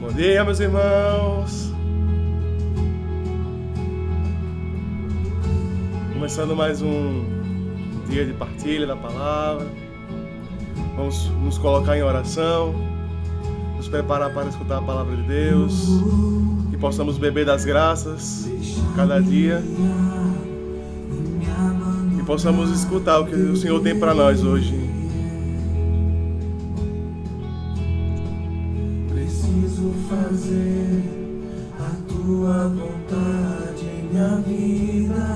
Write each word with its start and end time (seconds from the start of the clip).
Bom 0.00 0.08
dia, 0.08 0.42
meus 0.42 0.58
irmãos. 0.58 1.70
Começando 6.14 6.56
mais 6.56 6.80
um 6.80 7.22
dia 8.08 8.24
de 8.24 8.32
partilha 8.32 8.86
da 8.86 8.96
palavra. 8.96 9.66
Vamos 10.96 11.28
nos 11.42 11.58
colocar 11.58 11.98
em 11.98 12.02
oração, 12.02 12.74
nos 13.76 13.88
preparar 13.88 14.32
para 14.32 14.48
escutar 14.48 14.78
a 14.78 14.82
palavra 14.82 15.14
de 15.14 15.22
Deus, 15.24 15.88
que 16.70 16.78
possamos 16.78 17.18
beber 17.18 17.44
das 17.44 17.66
graças 17.66 18.48
cada 18.96 19.20
dia 19.20 19.62
e 22.18 22.22
possamos 22.22 22.70
escutar 22.70 23.20
o 23.20 23.26
que 23.26 23.34
o 23.34 23.54
Senhor 23.54 23.78
tem 23.82 23.98
para 23.98 24.14
nós 24.14 24.42
hoje. 24.42 24.79
Fazer 30.50 31.04
a 31.78 32.12
tua 32.12 32.68
vontade 32.68 33.86
em 33.86 34.08
minha 34.10 34.36
vida. 34.46 35.28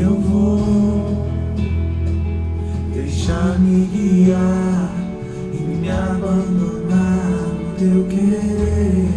Eu 0.00 0.14
vou 0.20 1.26
deixar-me 2.92 3.86
guiar 3.86 4.92
e 5.52 5.56
me 5.56 5.90
abandonar 5.90 7.42
no 7.58 7.74
teu 7.76 8.04
querer. 8.08 9.07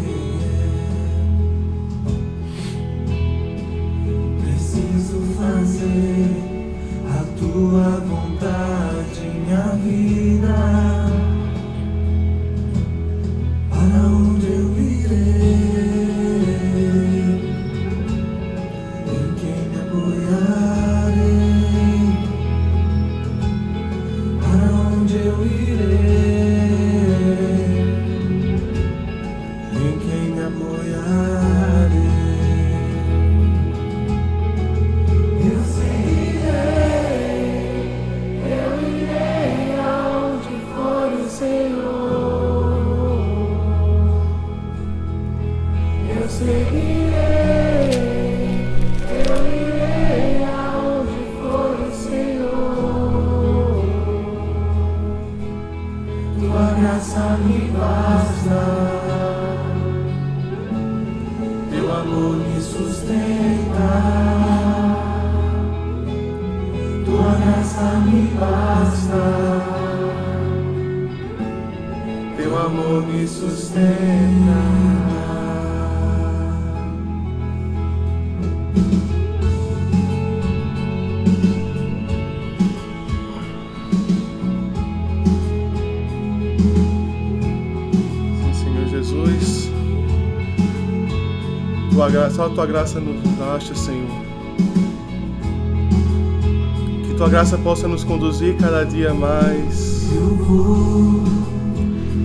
Me 62.42 62.62
sustenta. 62.62 63.90
Tua 67.06 67.34
graça 67.42 68.02
me 68.06 68.28
basta. 68.40 69.24
Teu 72.38 72.58
amor 72.58 73.06
me 73.08 73.28
sustenta. 73.28 75.01
Tua 92.02 92.10
graça, 92.10 92.36
só 92.36 92.46
a 92.48 92.50
tua 92.50 92.66
graça 92.66 93.00
nos 93.00 93.22
basta, 93.38 93.76
Senhor. 93.76 94.10
Que 97.06 97.14
tua 97.14 97.30
graça 97.30 97.60
possa 97.60 97.88
nos 97.88 98.04
conduzir 98.04 98.56
cada 98.58 98.84
dia 98.84 99.14
mais. 99.14 100.10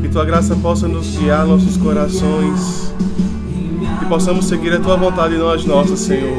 Que 0.01 0.09
tua 0.09 0.25
graça 0.25 0.57
possa 0.57 0.89
nos 0.89 1.19
guiar 1.19 1.47
nossos 1.47 1.77
corações. 1.77 2.95
Que 3.99 4.07
possamos 4.07 4.47
seguir 4.47 4.73
a 4.73 4.81
tua 4.81 4.97
vontade 4.97 5.35
e 5.35 5.37
não 5.37 5.51
as 5.51 5.67
nossas, 5.67 6.01
Senhor. 6.01 6.39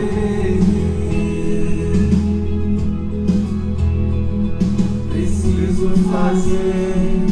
Preciso 5.11 5.91
fazer 6.11 7.23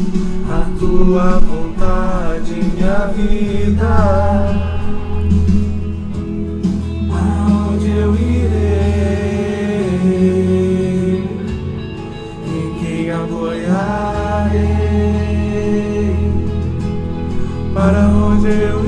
a 0.52 0.78
tua 0.78 1.40
vontade 1.40 2.52
minha 2.52 3.06
vida. 3.08 4.35
Para 18.46 18.85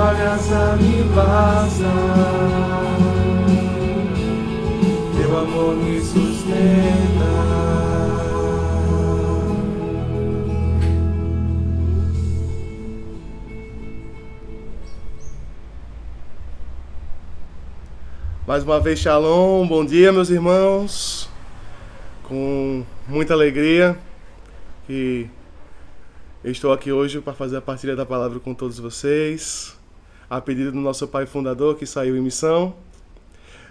Tua 0.00 0.14
graça 0.14 0.76
me 0.76 1.02
basta. 1.14 1.84
Teu 5.14 5.38
amor 5.38 5.76
me 5.76 6.00
sustenta. 6.00 7.30
Mais 18.46 18.64
uma 18.64 18.80
vez, 18.80 19.00
Shalom, 19.00 19.68
bom 19.68 19.84
dia, 19.84 20.10
meus 20.10 20.30
irmãos. 20.30 21.28
Com 22.22 22.86
muita 23.06 23.34
alegria 23.34 23.98
que 24.86 25.28
estou 26.42 26.72
aqui 26.72 26.90
hoje 26.90 27.20
para 27.20 27.34
fazer 27.34 27.58
a 27.58 27.60
partilha 27.60 27.94
da 27.94 28.06
palavra 28.06 28.40
com 28.40 28.54
todos 28.54 28.78
vocês, 28.78 29.78
a 30.30 30.40
pedido 30.40 30.70
do 30.70 30.78
nosso 30.78 31.08
pai 31.08 31.26
fundador 31.26 31.74
que 31.74 31.84
saiu 31.84 32.16
em 32.16 32.20
missão. 32.20 32.72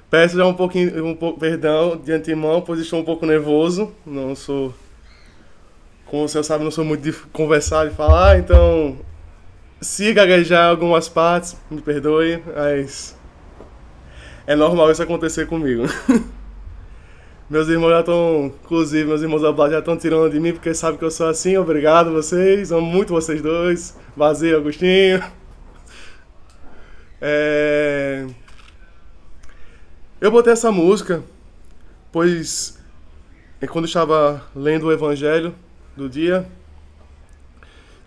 Peço 0.10 0.36
já 0.36 0.46
um 0.46 0.54
pouquinho, 0.54 1.06
um 1.06 1.16
pouco 1.16 1.40
perdão 1.40 1.96
de 1.96 2.12
antemão, 2.12 2.62
pois 2.62 2.82
estou 2.82 3.00
um 3.00 3.04
pouco 3.04 3.26
nervoso. 3.26 3.94
Não 4.06 4.36
sou, 4.36 4.74
como 6.06 6.28
você 6.28 6.44
sabe, 6.44 6.64
não 6.66 6.72
sou 6.72 6.84
muito 6.84 7.02
de 7.02 7.14
conversar 7.32 7.88
e 7.88 7.92
falar, 7.92 8.40
então 8.40 8.98
se 9.80 10.12
gaguejar 10.12 10.70
algumas 10.70 11.08
partes, 11.08 11.56
me 11.72 11.82
perdoe, 11.82 12.44
mas 12.54 13.16
é 14.46 14.56
normal 14.56 14.92
isso 14.92 15.02
acontecer 15.02 15.48
comigo. 15.48 15.84
meus 17.50 17.70
irmãos 17.70 17.92
já 17.92 18.00
estão, 18.02 18.52
inclusive, 18.64 19.08
meus 19.08 19.22
irmãos 19.22 19.42
da 19.42 19.52
Blá 19.52 19.70
já 19.70 19.80
estão 19.80 19.96
tirando 19.96 20.30
de 20.30 20.40
mim 20.40 20.52
porque 20.52 20.74
sabem 20.74 20.98
que 20.98 21.06
eu 21.06 21.12
sou 21.12 21.28
assim. 21.28 21.56
Obrigado 21.56 22.12
vocês, 22.12 22.72
amo 22.72 22.86
muito 22.86 23.14
vocês 23.14 23.42
dois. 23.42 23.96
Vazio, 24.18 24.58
Agostinho. 24.58 25.39
É... 27.22 28.26
Eu 30.22 30.32
botei 30.32 30.54
essa 30.54 30.72
música, 30.72 31.24
pois 32.12 32.78
quando 33.68 33.86
eu 33.86 33.90
estava 33.90 34.46
lendo 34.56 34.88
o 34.88 34.92
Evangelho 34.92 35.54
do 35.96 36.10
dia, 36.10 36.48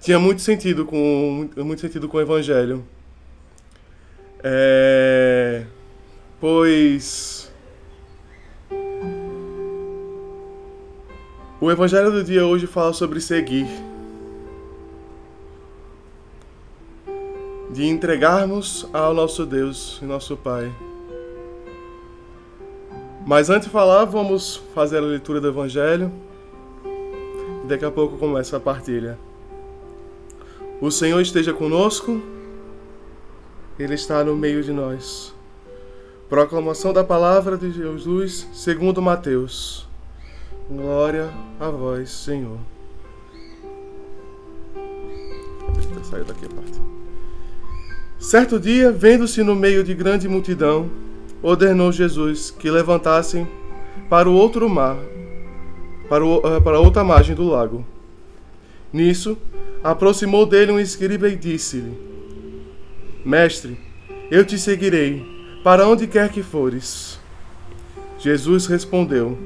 tinha 0.03 0.19
muito 0.19 0.43
sentido 0.43 0.85
com 0.85 1.49
muito 1.57 1.81
sentido 1.81 2.09
com 2.09 2.17
o 2.17 2.21
evangelho. 2.21 2.85
É, 4.43 5.65
pois 6.41 7.53
o 11.61 11.71
evangelho 11.71 12.11
do 12.11 12.25
dia 12.25 12.45
hoje 12.45 12.67
fala 12.67 12.93
sobre 12.93 13.21
seguir. 13.21 13.69
De 17.73 17.87
entregarmos 17.87 18.87
ao 18.93 19.15
nosso 19.15 19.47
Deus 19.47 19.99
e 20.03 20.05
nosso 20.05 20.37
Pai. 20.37 20.71
Mas 23.27 23.49
antes 23.49 23.67
de 23.67 23.73
falar, 23.73 24.05
vamos 24.05 24.57
fazer 24.75 24.99
a 24.99 25.01
leitura 25.01 25.41
do 25.41 25.49
evangelho. 25.49 26.13
Daqui 27.67 27.85
a 27.85 27.91
pouco 27.91 28.19
começa 28.19 28.57
a 28.57 28.61
partilha. 28.61 29.19
O 30.81 30.91
Senhor 30.91 31.21
esteja 31.21 31.55
conosco. 31.55 32.21
Ele 33.79 33.95
está 33.95 34.23
no 34.23 34.37
meio 34.37 34.63
de 34.63 34.73
nós. 34.73 35.35
Proclamação 36.29 36.93
da 36.93 37.03
palavra 37.03 37.57
de 37.57 37.73
Jesus 37.73 38.49
segundo 38.53 39.01
Mateus. 39.01 39.89
Glória 40.69 41.31
a 41.59 41.71
vós, 41.71 42.11
Senhor. 42.11 42.59
Deixa 45.75 45.95
eu 45.95 46.05
sair 46.05 46.25
daqui 46.25 46.47
a 46.47 46.49
parte. 46.49 47.02
Certo 48.23 48.61
dia, 48.61 48.93
vendo-se 48.93 49.43
no 49.43 49.53
meio 49.53 49.83
de 49.83 49.93
grande 49.95 50.29
multidão, 50.29 50.89
ordenou 51.43 51.91
Jesus 51.91 52.53
que 52.53 52.71
levantassem 52.71 53.49
para 54.09 54.31
o 54.31 54.33
outro 54.33 54.71
mar, 54.71 54.97
para, 56.09 56.25
o, 56.25 56.41
eh, 56.45 56.61
para 56.61 56.79
outra 56.79 57.03
margem 57.03 57.35
do 57.35 57.49
lago. 57.49 57.85
Nisso, 58.93 59.37
aproximou 59.83 60.47
dele 60.47 60.71
um 60.71 60.79
escriba 60.79 61.29
e 61.29 61.35
disse-lhe: 61.35 61.99
Mestre, 63.25 63.77
eu 64.31 64.45
te 64.45 64.57
seguirei, 64.57 65.27
para 65.65 65.89
onde 65.89 66.07
quer 66.07 66.29
que 66.29 66.45
fores. 66.45 67.19
Jesus 68.21 68.67
respondeu: 68.67 69.37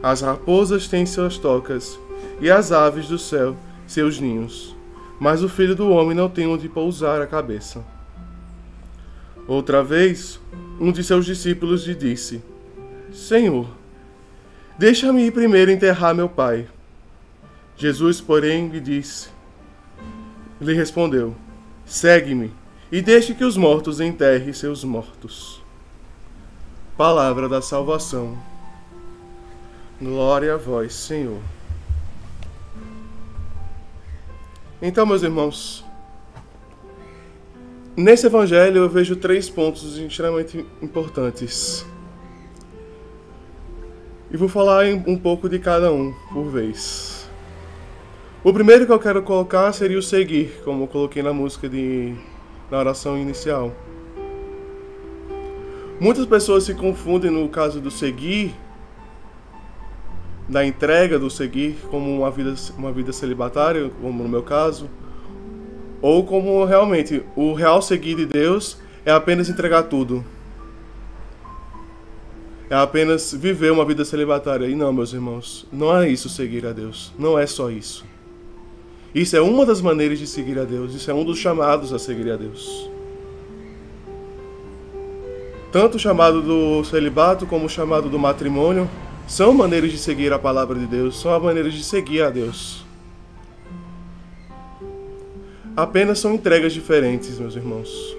As 0.00 0.20
raposas 0.20 0.86
têm 0.86 1.04
suas 1.04 1.36
tocas, 1.36 1.98
e 2.40 2.48
as 2.48 2.70
aves 2.70 3.08
do 3.08 3.18
céu 3.18 3.56
seus 3.88 4.20
ninhos, 4.20 4.76
mas 5.18 5.42
o 5.42 5.48
filho 5.48 5.74
do 5.74 5.90
homem 5.90 6.16
não 6.16 6.28
tem 6.28 6.46
onde 6.46 6.68
pousar 6.68 7.20
a 7.20 7.26
cabeça. 7.26 7.93
Outra 9.46 9.82
vez, 9.82 10.40
um 10.80 10.90
de 10.90 11.04
seus 11.04 11.26
discípulos 11.26 11.86
lhe 11.86 11.94
disse: 11.94 12.42
Senhor, 13.12 13.68
deixa-me 14.78 15.26
ir 15.26 15.32
primeiro 15.32 15.70
enterrar 15.70 16.14
meu 16.14 16.28
pai. 16.28 16.66
Jesus, 17.76 18.20
porém, 18.20 18.68
lhe 18.68 18.80
disse: 18.80 19.34
lhe 20.60 20.74
respondeu: 20.74 21.34
Segue-me 21.84 22.52
e 22.90 23.02
deixe 23.02 23.34
que 23.34 23.44
os 23.44 23.56
mortos 23.56 24.00
enterrem 24.00 24.52
seus 24.52 24.84
mortos. 24.84 25.62
Palavra 26.96 27.48
da 27.48 27.60
salvação. 27.60 28.38
Glória 30.00 30.54
a 30.54 30.56
vós, 30.56 30.94
Senhor. 30.94 31.40
Então, 34.80 35.06
meus 35.06 35.22
irmãos, 35.22 35.83
nesse 37.96 38.26
evangelho 38.26 38.78
eu 38.78 38.88
vejo 38.88 39.16
três 39.16 39.48
pontos 39.48 39.98
extremamente 39.98 40.64
importantes. 40.82 41.86
E 44.30 44.36
vou 44.36 44.48
falar 44.48 44.84
um 44.86 45.16
pouco 45.16 45.48
de 45.48 45.58
cada 45.58 45.92
um 45.92 46.12
por 46.32 46.44
vez. 46.44 47.28
O 48.42 48.52
primeiro 48.52 48.84
que 48.84 48.92
eu 48.92 48.98
quero 48.98 49.22
colocar 49.22 49.72
seria 49.72 49.98
o 49.98 50.02
seguir, 50.02 50.60
como 50.64 50.84
eu 50.84 50.88
coloquei 50.88 51.22
na 51.22 51.32
música 51.32 51.68
de 51.68 52.14
na 52.70 52.78
oração 52.78 53.16
inicial. 53.16 53.72
Muitas 56.00 56.26
pessoas 56.26 56.64
se 56.64 56.74
confundem 56.74 57.30
no 57.30 57.48
caso 57.48 57.80
do 57.80 57.90
seguir, 57.90 58.54
da 60.48 60.66
entrega 60.66 61.18
do 61.18 61.30
seguir, 61.30 61.76
como 61.90 62.18
uma 62.18 62.30
vida, 62.30 62.54
uma 62.76 62.92
vida 62.92 63.12
celibatária, 63.12 63.90
como 64.02 64.22
no 64.22 64.28
meu 64.28 64.42
caso, 64.42 64.90
ou 66.04 66.22
como 66.22 66.66
realmente 66.66 67.22
o 67.34 67.54
real 67.54 67.80
seguir 67.80 68.14
de 68.14 68.26
Deus 68.26 68.76
é 69.06 69.10
apenas 69.10 69.48
entregar 69.48 69.84
tudo. 69.84 70.22
É 72.68 72.74
apenas 72.74 73.32
viver 73.32 73.72
uma 73.72 73.86
vida 73.86 74.04
celibatária. 74.04 74.66
E 74.66 74.74
não, 74.74 74.92
meus 74.92 75.14
irmãos, 75.14 75.66
não 75.72 75.96
é 75.96 76.06
isso 76.06 76.28
seguir 76.28 76.66
a 76.66 76.72
Deus. 76.72 77.10
Não 77.18 77.38
é 77.38 77.46
só 77.46 77.70
isso. 77.70 78.04
Isso 79.14 79.34
é 79.34 79.40
uma 79.40 79.64
das 79.64 79.80
maneiras 79.80 80.18
de 80.18 80.26
seguir 80.26 80.58
a 80.58 80.64
Deus, 80.64 80.92
isso 80.92 81.10
é 81.10 81.14
um 81.14 81.24
dos 81.24 81.38
chamados 81.38 81.90
a 81.90 81.98
seguir 81.98 82.30
a 82.30 82.36
Deus. 82.36 82.90
Tanto 85.72 85.96
o 85.96 85.98
chamado 85.98 86.42
do 86.42 86.84
celibato 86.84 87.46
como 87.46 87.64
o 87.64 87.70
chamado 87.70 88.10
do 88.10 88.18
matrimônio 88.18 88.90
são 89.26 89.54
maneiras 89.54 89.90
de 89.90 89.96
seguir 89.96 90.34
a 90.34 90.38
palavra 90.38 90.78
de 90.78 90.86
Deus, 90.86 91.18
são 91.18 91.40
maneiras 91.40 91.72
de 91.72 91.82
seguir 91.82 92.20
a 92.20 92.28
Deus. 92.28 92.83
Apenas 95.76 96.20
são 96.20 96.34
entregas 96.34 96.72
diferentes, 96.72 97.38
meus 97.38 97.56
irmãos. 97.56 98.16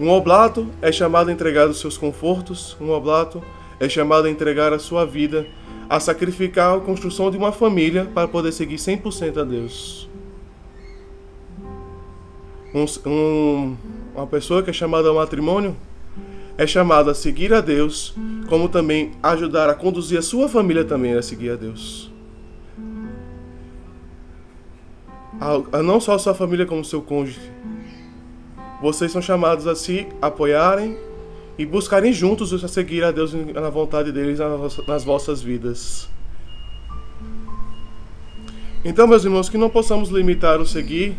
Um 0.00 0.10
oblato 0.10 0.68
é 0.82 0.90
chamado 0.90 1.30
a 1.30 1.32
entregar 1.32 1.68
os 1.68 1.78
seus 1.78 1.96
confortos, 1.96 2.76
um 2.80 2.90
oblato 2.90 3.42
é 3.78 3.88
chamado 3.88 4.26
a 4.26 4.30
entregar 4.30 4.72
a 4.72 4.78
sua 4.78 5.04
vida 5.04 5.46
a 5.88 6.00
sacrificar 6.00 6.76
a 6.76 6.80
construção 6.80 7.30
de 7.30 7.36
uma 7.36 7.52
família 7.52 8.06
para 8.06 8.26
poder 8.26 8.50
seguir 8.52 8.76
100% 8.76 9.36
a 9.40 9.44
Deus. 9.44 10.08
Um, 12.74 12.84
um, 13.08 13.76
uma 14.16 14.26
pessoa 14.26 14.62
que 14.62 14.70
é 14.70 14.72
chamada 14.72 15.08
ao 15.08 15.14
matrimônio 15.14 15.76
é 16.58 16.66
chamada 16.66 17.12
a 17.12 17.14
seguir 17.14 17.52
a 17.52 17.60
Deus, 17.60 18.14
como 18.48 18.68
também 18.68 19.12
ajudar 19.22 19.68
a 19.68 19.74
conduzir 19.74 20.18
a 20.18 20.22
sua 20.22 20.48
família 20.48 20.84
também 20.84 21.14
a 21.14 21.22
seguir 21.22 21.50
a 21.50 21.56
Deus. 21.56 22.13
A, 25.40 25.78
a 25.78 25.82
não 25.82 26.00
só 26.00 26.14
a 26.14 26.18
sua 26.18 26.34
família 26.34 26.66
como 26.66 26.84
seu 26.84 27.02
cônjuge. 27.02 27.52
Vocês 28.80 29.10
são 29.10 29.22
chamados 29.22 29.66
a 29.66 29.74
se 29.74 30.06
apoiarem 30.20 30.96
e 31.58 31.64
buscarem 31.64 32.12
juntos 32.12 32.52
a 32.64 32.68
seguir 32.68 33.04
a 33.04 33.10
Deus 33.10 33.32
na 33.32 33.70
vontade 33.70 34.12
deles 34.12 34.38
nas 34.86 35.04
vossas 35.04 35.40
vidas. 35.40 36.08
Então, 38.84 39.06
meus 39.06 39.24
irmãos, 39.24 39.48
que 39.48 39.56
não 39.56 39.70
possamos 39.70 40.10
limitar 40.10 40.60
o 40.60 40.66
seguir 40.66 41.16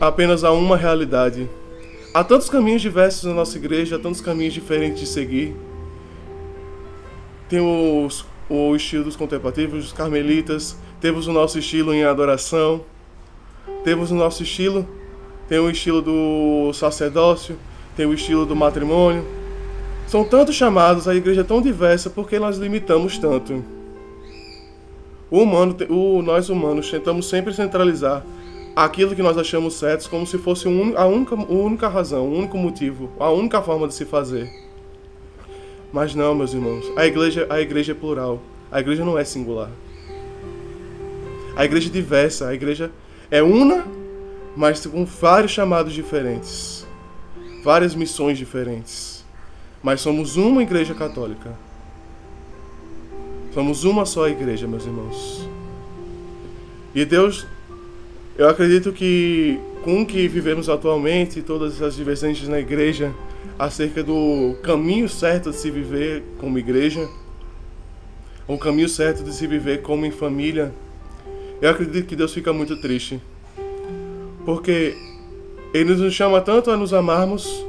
apenas 0.00 0.42
a 0.42 0.50
uma 0.50 0.76
realidade. 0.76 1.48
Há 2.12 2.24
tantos 2.24 2.50
caminhos 2.50 2.82
diversos 2.82 3.24
na 3.24 3.32
nossa 3.32 3.56
igreja, 3.56 3.96
há 3.96 3.98
tantos 4.00 4.20
caminhos 4.20 4.52
diferentes 4.52 5.00
de 5.00 5.06
seguir. 5.06 5.54
Tem 7.48 7.60
os, 7.60 8.26
o 8.50 8.74
estilo 8.74 9.04
dos 9.04 9.14
contemplativos, 9.14 9.84
dos 9.84 9.92
carmelitas, 9.92 10.76
temos 11.02 11.26
o 11.26 11.32
nosso 11.32 11.58
estilo 11.58 11.92
em 11.92 12.04
adoração, 12.04 12.82
temos 13.82 14.12
o 14.12 14.14
nosso 14.14 14.44
estilo, 14.44 14.86
tem 15.48 15.58
o 15.58 15.68
estilo 15.68 16.00
do 16.00 16.72
sacerdócio, 16.72 17.58
tem 17.96 18.06
o 18.06 18.14
estilo 18.14 18.46
do 18.46 18.54
matrimônio. 18.54 19.26
São 20.06 20.24
tantos 20.24 20.54
chamados, 20.54 21.08
a 21.08 21.14
igreja 21.14 21.40
é 21.40 21.44
tão 21.44 21.60
diversa 21.60 22.08
porque 22.08 22.38
nós 22.38 22.56
limitamos 22.56 23.18
tanto. 23.18 23.64
O 25.28 25.40
humano, 25.40 25.76
o, 25.90 26.22
nós 26.22 26.48
humanos 26.48 26.88
tentamos 26.88 27.28
sempre 27.28 27.52
centralizar 27.52 28.24
aquilo 28.76 29.16
que 29.16 29.22
nós 29.22 29.36
achamos 29.36 29.74
certo 29.74 30.08
como 30.08 30.24
se 30.24 30.38
fosse 30.38 30.68
a 30.96 31.04
única, 31.04 31.34
a 31.34 31.52
única 31.52 31.88
razão, 31.88 32.28
o 32.28 32.38
único 32.38 32.56
motivo, 32.56 33.10
a 33.18 33.28
única 33.28 33.60
forma 33.60 33.88
de 33.88 33.94
se 33.94 34.04
fazer. 34.04 34.48
Mas 35.92 36.14
não, 36.14 36.32
meus 36.32 36.54
irmãos, 36.54 36.84
a 36.96 37.04
igreja, 37.04 37.44
a 37.50 37.60
igreja 37.60 37.90
é 37.90 37.94
plural. 37.94 38.40
A 38.70 38.78
igreja 38.78 39.04
não 39.04 39.18
é 39.18 39.24
singular. 39.24 39.68
A 41.56 41.64
igreja 41.64 41.88
é 41.88 41.92
diversa, 41.92 42.48
a 42.48 42.54
igreja 42.54 42.90
é 43.30 43.42
una, 43.42 43.84
mas 44.56 44.84
com 44.86 45.04
vários 45.04 45.52
chamados 45.52 45.92
diferentes 45.92 46.82
várias 47.62 47.94
missões 47.94 48.36
diferentes, 48.36 49.24
mas 49.82 50.00
somos 50.00 50.36
uma 50.36 50.62
igreja 50.62 50.94
católica. 50.94 51.52
Somos 53.54 53.84
uma 53.84 54.04
só 54.04 54.28
igreja, 54.28 54.66
meus 54.66 54.84
irmãos. 54.84 55.48
E 56.94 57.04
Deus, 57.04 57.46
eu 58.36 58.48
acredito 58.48 58.92
que 58.92 59.60
com 59.84 60.02
o 60.02 60.06
que 60.06 60.26
vivemos 60.26 60.68
atualmente, 60.68 61.42
todas 61.42 61.80
as 61.82 61.94
divergências 61.94 62.48
na 62.48 62.58
igreja, 62.58 63.14
acerca 63.58 64.02
do 64.02 64.56
caminho 64.62 65.08
certo 65.08 65.50
de 65.50 65.56
se 65.56 65.70
viver 65.70 66.22
como 66.38 66.58
igreja, 66.58 67.08
o 68.48 68.58
caminho 68.58 68.88
certo 68.88 69.22
de 69.22 69.32
se 69.32 69.46
viver 69.46 69.82
como 69.82 70.04
em 70.04 70.10
família, 70.10 70.72
eu 71.62 71.70
acredito 71.70 72.08
que 72.08 72.16
Deus 72.16 72.34
fica 72.34 72.52
muito 72.52 72.76
triste. 72.80 73.22
Porque 74.44 74.96
ele 75.72 75.94
nos 75.94 76.12
chama 76.12 76.40
tanto 76.40 76.72
a 76.72 76.76
nos 76.76 76.92
amarmos 76.92 77.64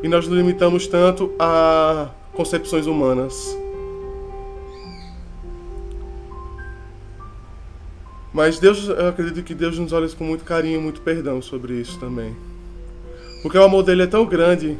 e 0.00 0.08
nós 0.08 0.28
nos 0.28 0.38
limitamos 0.38 0.86
tanto 0.86 1.32
a 1.40 2.08
concepções 2.32 2.86
humanas. 2.86 3.58
Mas 8.32 8.60
Deus, 8.60 8.88
eu 8.88 9.08
acredito 9.08 9.42
que 9.42 9.54
Deus 9.54 9.76
nos 9.76 9.92
olha 9.92 10.08
com 10.10 10.22
muito 10.22 10.44
carinho, 10.44 10.80
muito 10.80 11.00
perdão 11.00 11.42
sobre 11.42 11.74
isso 11.74 11.98
também. 11.98 12.36
Porque 13.42 13.58
o 13.58 13.64
amor 13.64 13.82
dele 13.82 14.02
é 14.02 14.06
tão 14.06 14.24
grande 14.24 14.78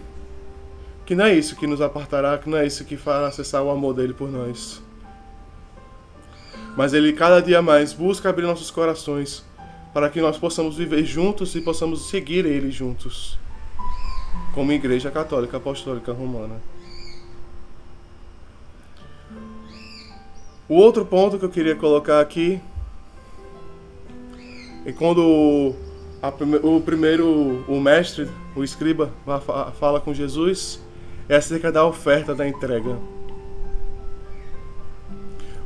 que 1.04 1.16
não 1.16 1.25
é 1.25 1.35
isso 1.35 1.57
que 1.57 1.66
nos 1.66 1.81
apartará, 1.81 2.38
que 2.38 2.49
não 2.49 2.59
é 2.59 2.64
isso 2.64 2.85
que 2.85 2.97
fará 2.97 3.26
acessar 3.26 3.62
o 3.62 3.71
amor 3.71 3.92
dele 3.92 4.14
por 4.14 4.31
nós. 4.31 4.81
Mas 6.76 6.93
ele 6.95 7.12
cada 7.12 7.41
dia 7.41 7.61
mais 7.61 7.93
busca 7.93 8.29
abrir 8.29 8.45
nossos 8.45 8.71
corações 8.71 9.45
para 9.93 10.09
que 10.09 10.21
nós 10.21 10.38
possamos 10.38 10.76
viver 10.76 11.05
juntos 11.05 11.55
e 11.55 11.61
possamos 11.61 12.09
seguir 12.09 12.47
ele 12.47 12.71
juntos, 12.71 13.38
como 14.55 14.73
Igreja 14.73 15.11
Católica 15.11 15.59
Apostólica 15.59 16.12
Romana. 16.12 16.62
O 20.69 20.75
outro 20.76 21.05
ponto 21.05 21.38
que 21.38 21.45
eu 21.45 21.50
queria 21.50 21.76
colocar 21.76 22.21
aqui 22.21 22.59
é 24.87 24.93
quando 24.93 25.75
a, 26.23 26.29
o 26.62 26.81
primeiro, 26.81 27.62
o 27.69 27.79
mestre, 27.79 28.26
o 28.57 28.64
escriba, 28.64 29.12
fala 29.79 30.00
com 30.00 30.14
Jesus, 30.14 30.81
é 31.29 31.37
acerca 31.37 31.71
da 31.71 31.85
oferta 31.85 32.35
da 32.35 32.49
entrega. 32.49 32.97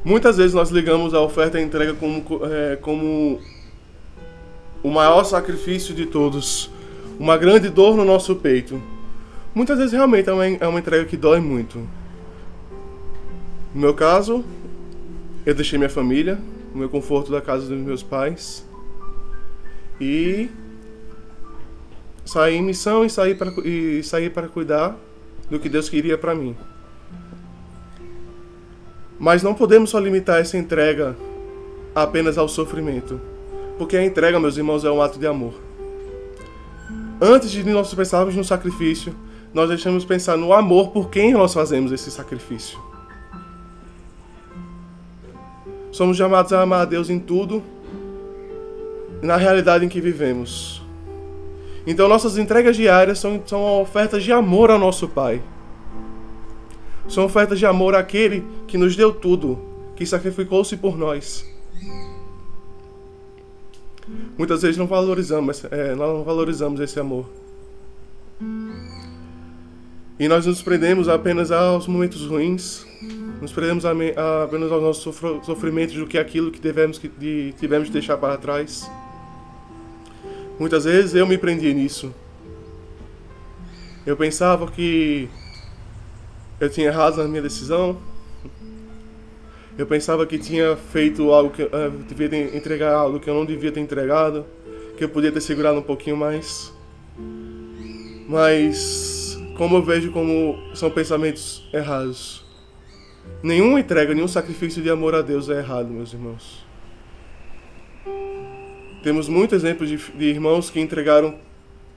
Muitas 0.07 0.37
vezes 0.37 0.55
nós 0.55 0.71
ligamos 0.71 1.15
a 1.15 1.21
oferta 1.21 1.59
e 1.59 1.63
a 1.65 1.65
entrega 1.65 1.93
como, 1.93 2.23
é, 2.45 2.77
como 2.77 3.41
o 4.81 4.89
maior 4.89 5.25
sacrifício 5.25 5.93
de 5.93 6.07
todos, 6.07 6.71
uma 7.19 7.37
grande 7.37 7.69
dor 7.69 7.97
no 7.97 8.05
nosso 8.05 8.37
peito. 8.37 8.81
Muitas 9.53 9.79
vezes 9.79 9.93
realmente 9.93 10.31
é 10.31 10.33
uma, 10.33 10.47
é 10.47 10.67
uma 10.69 10.79
entrega 10.79 11.05
que 11.07 11.17
dói 11.17 11.41
muito. 11.41 11.79
No 13.75 13.81
meu 13.81 13.95
caso, 13.95 14.45
eu 15.45 15.53
deixei 15.53 15.77
minha 15.77 15.91
família, 15.91 16.39
o 16.73 16.79
meu 16.79 16.89
conforto 16.89 17.33
da 17.33 17.41
casa 17.41 17.67
dos 17.67 17.77
meus 17.77 18.05
pais 18.05 18.65
e 20.01 20.49
saí 22.25 22.55
em 22.55 22.63
missão 22.63 23.05
e 23.05 23.11
saí 23.11 23.35
para, 23.35 23.51
e 23.65 24.05
saí 24.05 24.31
para 24.31 24.47
cuidar 24.47 24.97
do 25.51 25.59
que 25.59 25.69
Deus 25.69 25.89
queria 25.89 26.17
para 26.17 26.33
mim. 26.33 26.55
Mas 29.19 29.43
não 29.43 29.55
podemos 29.55 29.91
só 29.91 29.99
limitar 29.99 30.41
essa 30.41 30.59
entrega 30.59 31.17
apenas 31.95 32.37
ao 32.37 32.49
sofrimento. 32.49 33.21
Porque 33.79 33.97
a 33.97 34.05
entrega, 34.05 34.41
meus 34.41 34.57
irmãos, 34.57 34.85
é 34.85 34.91
um 34.91 35.01
ato 35.01 35.19
de 35.19 35.27
amor. 35.27 35.55
Antes 37.21 37.51
de 37.51 37.65
nós 37.65 37.93
pensarmos 37.95 38.35
no 38.35 38.45
sacrifício, 38.45 39.15
nós 39.55 39.69
deixamos 39.69 40.05
pensar 40.05 40.37
no 40.37 40.53
amor 40.53 40.89
por 40.89 41.09
quem 41.09 41.33
nós 41.33 41.55
fazemos 41.55 41.91
esse 41.93 42.11
sacrifício. 42.11 42.79
Somos 45.91 46.19
chamados 46.19 46.53
a 46.53 46.61
amar 46.61 46.83
a 46.83 46.85
Deus 46.85 47.09
em 47.09 47.19
tudo, 47.19 47.63
na 49.23 49.37
realidade 49.37 49.87
em 49.87 49.89
que 49.89 49.99
vivemos. 49.99 50.83
Então, 51.87 52.07
nossas 52.07 52.37
entregas 52.37 52.77
diárias 52.77 53.19
são, 53.19 53.41
são 53.47 53.81
ofertas 53.81 54.23
de 54.23 54.31
amor 54.31 54.71
ao 54.71 54.79
nosso 54.79 55.09
Pai. 55.09 55.41
São 57.09 57.25
ofertas 57.25 57.59
de 57.59 57.67
amor 57.67 57.95
àquele 57.95 58.45
que 58.67 58.77
nos 58.77 58.97
deu 58.97 59.13
tudo, 59.13 59.59
que 59.95 60.05
sacrificou-se 60.05 60.77
por 60.77 60.97
nós. 60.99 61.47
Muitas 64.37 64.63
vezes 64.63 64.77
não 64.77 64.87
valorizamos, 64.87 65.65
é, 65.71 65.95
não 65.95 66.23
valorizamos 66.23 66.81
esse 66.81 66.99
amor. 67.01 67.27
E 70.19 70.29
nós 70.29 70.47
nos 70.47 70.63
prendemos 70.63 71.09
apenas 71.09 71.51
aos 71.51 71.87
momentos 71.87 72.25
ruins, 72.27 72.87
nos 73.41 73.53
prendemos 73.53 73.85
apenas 73.85 74.73
aos 74.73 74.83
nossos 74.83 75.17
sofrimentos 75.45 75.95
do 75.95 76.07
que 76.07 76.17
aquilo 76.19 76.51
que 76.51 76.61
devemos, 76.61 76.99
que 76.99 77.09
de, 77.09 77.53
tivemos 77.59 77.89
de 77.89 77.93
deixar 77.93 78.17
para 78.17 78.37
trás. 78.37 78.91
Muitas 80.59 80.85
vezes 80.85 81.15
eu 81.15 81.27
me 81.27 81.37
prendi 81.37 81.73
nisso. 81.75 82.15
Eu 84.07 84.17
pensava 84.17 84.67
que 84.71 85.29
eu 86.61 86.71
tinha 86.71 86.87
errado 86.87 87.19
na 87.19 87.29
minha 87.29 87.43
decisão. 87.43 87.99
Eu 89.77 89.87
pensava 89.87 90.27
que 90.27 90.39
tinha 90.39 90.75
feito 90.75 91.31
algo 91.31 91.51
que 91.51 91.63
eu 91.63 91.67
uh, 91.67 91.91
devia 92.09 92.29
ter, 92.29 92.57
entregar 92.57 92.95
algo 92.95 93.21
que 93.21 93.29
eu 93.29 93.35
não 93.35 93.45
devia 93.45 93.71
ter 93.71 93.81
entregado, 93.81 94.47
que 94.97 95.05
eu 95.05 95.09
podia 95.09 95.31
ter 95.31 95.41
segurado 95.43 95.79
um 95.79 95.83
pouquinho 95.83 96.17
mais. 96.17 96.73
Mas 98.27 99.39
como 99.57 99.77
eu 99.77 99.83
vejo 99.83 100.13
como 100.13 100.59
são 100.75 100.91
pensamentos 100.91 101.69
errados. 101.73 102.45
Nenhuma 103.43 103.81
entrega, 103.81 104.15
nenhum 104.15 104.29
sacrifício 104.29 104.83
de 104.83 104.89
amor 104.89 105.15
a 105.15 105.21
Deus 105.21 105.51
é 105.51 105.59
errado, 105.59 105.89
meus 105.89 106.13
irmãos. 106.13 106.65
Temos 109.03 109.29
muitos 109.29 109.63
exemplos 109.63 109.89
de, 109.89 109.97
de 109.97 110.25
irmãos 110.25 110.71
que 110.71 110.81
entregaram, 110.81 111.39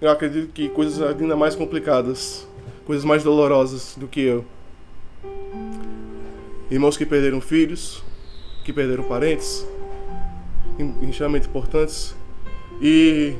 eu 0.02 0.10
acredito 0.10 0.52
que 0.52 0.70
coisas 0.70 1.02
ainda 1.02 1.36
mais 1.36 1.56
complicadas 1.56 2.49
coisas 2.90 3.06
mais 3.06 3.24
dolorosas 3.24 3.94
do 3.96 4.08
que 4.08 4.20
eu. 4.20 4.44
Irmãos 6.72 6.98
que 6.98 7.06
perderam 7.06 7.40
filhos, 7.40 8.04
que 8.66 8.74
perderam 8.74 9.04
parentes, 9.04 9.64
extremamente 11.08 11.48
importantes. 11.48 12.16
E 12.82 13.36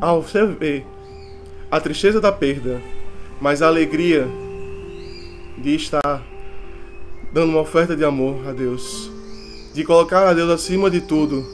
ao 0.00 0.22
você 0.22 0.46
ver 0.46 0.86
a 1.70 1.78
tristeza 1.78 2.18
da 2.18 2.32
perda, 2.32 2.80
mas 3.42 3.60
a 3.60 3.66
alegria 3.66 4.26
de 5.58 5.74
estar 5.74 6.26
dando 7.30 7.50
uma 7.50 7.60
oferta 7.60 7.94
de 7.94 8.06
amor 8.06 8.48
a 8.48 8.52
Deus, 8.52 9.10
de 9.74 9.84
colocar 9.84 10.26
a 10.26 10.32
Deus 10.32 10.48
acima 10.48 10.90
de 10.90 11.02
tudo, 11.02 11.44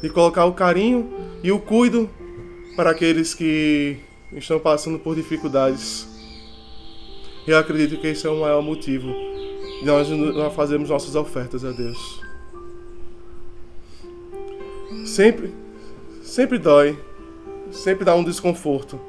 de 0.00 0.08
colocar 0.08 0.46
o 0.46 0.54
carinho 0.54 1.06
e 1.42 1.52
o 1.52 1.58
cuido 1.58 2.08
para 2.74 2.92
aqueles 2.92 3.34
que 3.34 4.07
estão 4.32 4.58
passando 4.58 4.98
por 4.98 5.14
dificuldades. 5.14 6.06
E 7.46 7.50
eu 7.50 7.58
acredito 7.58 8.00
que 8.00 8.08
esse 8.08 8.26
é 8.26 8.30
o 8.30 8.40
maior 8.40 8.62
motivo 8.62 9.08
de 9.80 9.86
nós, 9.86 10.08
nós 10.08 10.54
fazermos 10.54 10.90
nossas 10.90 11.14
ofertas 11.14 11.64
a 11.64 11.70
Deus. 11.70 12.20
Sempre, 15.06 15.54
sempre 16.22 16.58
dói, 16.58 16.98
sempre 17.70 18.04
dá 18.04 18.14
um 18.14 18.24
desconforto. 18.24 19.00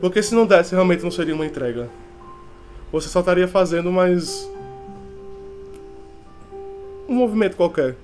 Porque 0.00 0.22
se 0.22 0.34
não 0.34 0.46
desse, 0.46 0.74
realmente 0.74 1.02
não 1.02 1.10
seria 1.10 1.34
uma 1.34 1.46
entrega. 1.46 1.90
Você 2.92 3.08
só 3.08 3.20
estaria 3.20 3.48
fazendo 3.48 3.90
mais 3.90 4.48
um 7.08 7.14
movimento 7.14 7.56
qualquer. 7.56 7.96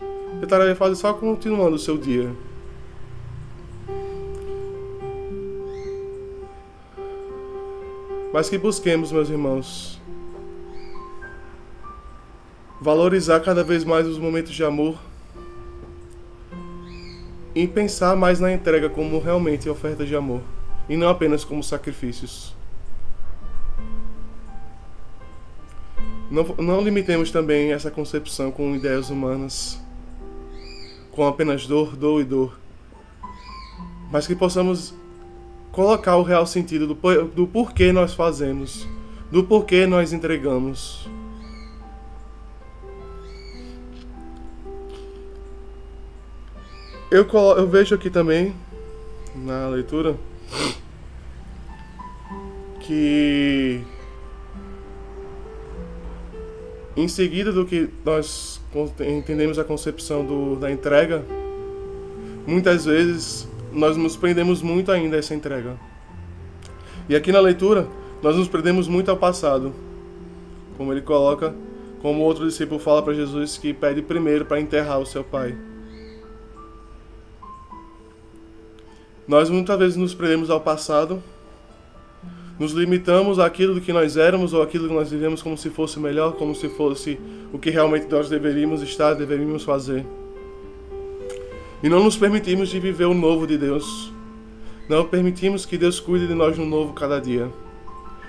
Você 0.00 0.44
estaria 0.44 0.76
fazendo 0.76 0.96
só 0.96 1.14
continuando 1.14 1.76
o 1.76 1.78
seu 1.78 1.96
dia. 1.96 2.30
Mas 8.38 8.48
que 8.48 8.56
busquemos, 8.56 9.10
meus 9.10 9.28
irmãos, 9.28 10.00
valorizar 12.80 13.40
cada 13.40 13.64
vez 13.64 13.82
mais 13.82 14.06
os 14.06 14.16
momentos 14.16 14.54
de 14.54 14.62
amor 14.62 14.96
e 17.52 17.66
pensar 17.66 18.14
mais 18.14 18.38
na 18.38 18.52
entrega 18.52 18.88
como 18.88 19.18
realmente 19.18 19.68
oferta 19.68 20.06
de 20.06 20.14
amor 20.14 20.40
e 20.88 20.96
não 20.96 21.08
apenas 21.08 21.44
como 21.44 21.64
sacrifícios. 21.64 22.54
Não, 26.30 26.44
não 26.58 26.80
limitemos 26.80 27.32
também 27.32 27.72
essa 27.72 27.90
concepção 27.90 28.52
com 28.52 28.72
ideias 28.72 29.10
humanas, 29.10 29.82
com 31.10 31.26
apenas 31.26 31.66
dor, 31.66 31.96
dor 31.96 32.20
e 32.20 32.24
dor, 32.24 32.56
mas 34.12 34.28
que 34.28 34.36
possamos 34.36 34.94
colocar 35.78 36.16
o 36.16 36.24
real 36.24 36.44
sentido 36.44 36.88
do, 36.88 37.24
do 37.26 37.46
porquê 37.46 37.92
nós 37.92 38.12
fazemos, 38.12 38.84
do 39.30 39.44
porquê 39.44 39.86
nós 39.86 40.12
entregamos. 40.12 41.08
Eu, 47.08 47.24
eu 47.56 47.68
vejo 47.68 47.94
aqui 47.94 48.10
também, 48.10 48.56
na 49.36 49.68
leitura, 49.68 50.16
que 52.80 53.80
em 56.96 57.06
seguida 57.06 57.52
do 57.52 57.64
que 57.64 57.88
nós 58.04 58.60
entendemos 59.16 59.60
a 59.60 59.64
concepção 59.64 60.24
do, 60.24 60.56
da 60.56 60.72
entrega, 60.72 61.24
muitas 62.44 62.84
vezes 62.84 63.46
nós 63.72 63.96
nos 63.96 64.16
prendemos 64.16 64.62
muito 64.62 64.90
ainda 64.90 65.16
a 65.16 65.18
essa 65.18 65.34
entrega. 65.34 65.76
E 67.08 67.16
aqui 67.16 67.32
na 67.32 67.40
leitura, 67.40 67.88
nós 68.22 68.36
nos 68.36 68.48
prendemos 68.48 68.88
muito 68.88 69.10
ao 69.10 69.16
passado. 69.16 69.72
Como 70.76 70.92
ele 70.92 71.00
coloca, 71.00 71.54
como 72.00 72.22
outro 72.22 72.46
discípulo 72.46 72.78
fala 72.78 73.02
para 73.02 73.14
Jesus 73.14 73.58
que 73.58 73.72
pede 73.72 74.02
primeiro 74.02 74.44
para 74.44 74.60
enterrar 74.60 74.98
o 74.98 75.06
seu 75.06 75.24
pai. 75.24 75.56
Nós 79.26 79.50
muitas 79.50 79.78
vezes 79.78 79.96
nos 79.96 80.14
prendemos 80.14 80.48
ao 80.48 80.60
passado, 80.60 81.22
nos 82.58 82.72
limitamos 82.72 83.38
àquilo 83.38 83.80
que 83.80 83.92
nós 83.92 84.16
éramos 84.16 84.52
ou 84.52 84.62
aquilo 84.62 84.88
que 84.88 84.94
nós 84.94 85.10
vivemos 85.10 85.42
como 85.42 85.56
se 85.56 85.68
fosse 85.68 86.00
melhor, 86.00 86.32
como 86.32 86.54
se 86.54 86.68
fosse 86.68 87.18
o 87.52 87.58
que 87.58 87.68
realmente 87.70 88.06
nós 88.10 88.28
deveríamos 88.28 88.80
estar, 88.82 89.14
deveríamos 89.14 89.64
fazer. 89.64 90.04
E 91.82 91.88
não 91.88 92.02
nos 92.02 92.16
permitimos 92.16 92.68
de 92.68 92.80
viver 92.80 93.04
o 93.04 93.14
novo 93.14 93.46
de 93.46 93.56
Deus. 93.56 94.12
Não 94.88 95.04
permitimos 95.04 95.64
que 95.64 95.78
Deus 95.78 96.00
cuide 96.00 96.26
de 96.26 96.34
nós 96.34 96.56
no 96.58 96.66
novo 96.66 96.92
cada 96.92 97.20
dia. 97.20 97.48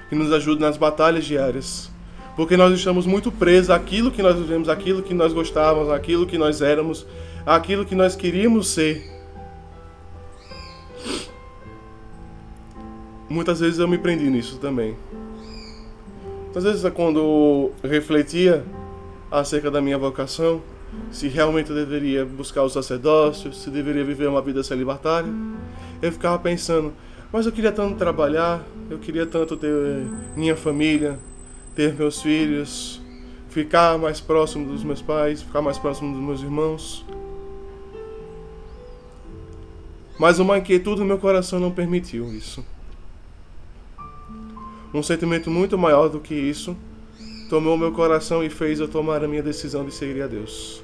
Que 0.09 0.15
nos 0.15 0.31
ajude 0.31 0.61
nas 0.61 0.77
batalhas 0.77 1.25
diárias. 1.25 1.89
Porque 2.35 2.55
nós 2.55 2.73
estamos 2.73 3.05
muito 3.05 3.31
presos 3.31 3.69
àquilo 3.69 4.11
que 4.11 4.21
nós 4.21 4.37
vivemos, 4.37 4.69
àquilo 4.69 5.01
que 5.01 5.13
nós 5.13 5.33
gostávamos, 5.33 5.91
àquilo 5.91 6.25
que 6.25 6.37
nós 6.37 6.61
éramos, 6.61 7.05
àquilo 7.45 7.85
que 7.85 7.95
nós 7.95 8.15
queríamos 8.15 8.69
ser. 8.69 9.03
Muitas 13.27 13.59
vezes 13.59 13.79
eu 13.79 13.87
me 13.87 13.97
prendi 13.97 14.29
nisso 14.29 14.57
também. 14.57 14.95
Muitas 16.45 16.63
vezes 16.63 16.93
quando 16.93 17.71
refletia 17.83 18.65
acerca 19.31 19.69
da 19.69 19.81
minha 19.81 19.97
vocação, 19.97 20.61
se 21.11 21.27
realmente 21.27 21.69
eu 21.69 21.75
deveria 21.75 22.25
buscar 22.25 22.63
o 22.63 22.69
sacerdócio, 22.69 23.53
se 23.53 23.69
deveria 23.69 24.03
viver 24.03 24.27
uma 24.27 24.41
vida 24.41 24.63
celibatária. 24.63 25.31
Eu 26.01 26.11
ficava 26.11 26.37
pensando, 26.39 26.93
mas 27.31 27.45
eu 27.45 27.51
queria 27.51 27.71
tanto 27.71 27.97
trabalhar, 27.97 28.63
eu 28.89 28.97
queria 28.99 29.25
tanto 29.25 29.57
ter 29.57 29.73
minha 30.35 30.55
família, 30.55 31.19
ter 31.75 31.93
meus 31.93 32.21
filhos, 32.21 33.01
ficar 33.49 33.97
mais 33.97 34.19
próximo 34.19 34.71
dos 34.71 34.83
meus 34.83 35.01
pais, 35.01 35.41
ficar 35.41 35.61
mais 35.61 35.77
próximo 35.77 36.13
dos 36.13 36.21
meus 36.21 36.41
irmãos. 36.41 37.05
Mas 40.17 40.37
uma 40.37 40.57
inquietude 40.57 40.99
no 40.99 41.05
meu 41.05 41.17
coração 41.17 41.59
não 41.59 41.71
permitiu 41.71 42.33
isso. 42.33 42.65
Um 44.93 45.01
sentimento 45.03 45.49
muito 45.49 45.77
maior 45.77 46.09
do 46.09 46.19
que 46.19 46.33
isso 46.33 46.75
tomou 47.49 47.75
meu 47.75 47.91
coração 47.91 48.43
e 48.43 48.49
fez 48.49 48.79
eu 48.79 48.87
tomar 48.87 49.23
a 49.23 49.27
minha 49.27 49.41
decisão 49.41 49.83
de 49.83 49.91
seguir 49.91 50.21
a 50.21 50.27
Deus. 50.27 50.83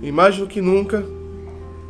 E 0.00 0.10
mais 0.12 0.38
do 0.38 0.46
que 0.46 0.62
nunca, 0.62 1.04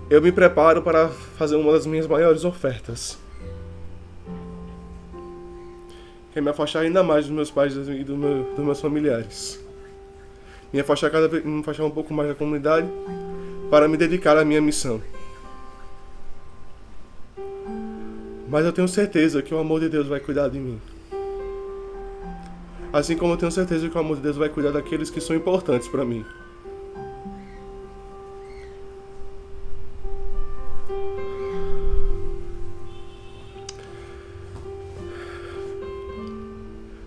eu 0.08 0.20
me 0.22 0.32
preparo 0.32 0.82
para 0.82 1.08
fazer 1.08 1.54
uma 1.56 1.70
das 1.70 1.86
minhas 1.86 2.06
maiores 2.06 2.44
ofertas. 2.44 3.18
Que 6.32 6.38
é 6.38 6.42
me 6.42 6.48
afastar 6.48 6.80
ainda 6.80 7.02
mais 7.02 7.26
dos 7.26 7.34
meus 7.34 7.50
pais 7.50 7.76
e 7.76 8.02
do 8.02 8.16
meu, 8.16 8.44
dos 8.56 8.64
meus 8.64 8.80
familiares. 8.80 9.62
Me 10.72 10.80
afastar, 10.80 11.10
cada 11.10 11.28
me 11.28 11.60
afastar 11.60 11.84
um 11.84 11.90
pouco 11.90 12.14
mais 12.14 12.28
da 12.28 12.34
comunidade 12.34 12.88
para 13.70 13.86
me 13.86 13.96
dedicar 13.96 14.36
à 14.38 14.44
minha 14.44 14.60
missão. 14.62 15.00
Mas 18.50 18.66
eu 18.66 18.72
tenho 18.72 18.88
certeza 18.88 19.40
que 19.40 19.54
o 19.54 19.58
amor 19.58 19.78
de 19.78 19.88
Deus 19.88 20.08
vai 20.08 20.18
cuidar 20.18 20.48
de 20.48 20.58
mim. 20.58 20.80
Assim 22.92 23.16
como 23.16 23.34
eu 23.34 23.36
tenho 23.36 23.52
certeza 23.52 23.88
que 23.88 23.96
o 23.96 24.00
amor 24.00 24.16
de 24.16 24.22
Deus 24.22 24.36
vai 24.36 24.48
cuidar 24.48 24.72
daqueles 24.72 25.08
que 25.08 25.20
são 25.20 25.36
importantes 25.36 25.86
para 25.86 26.04
mim. 26.04 26.24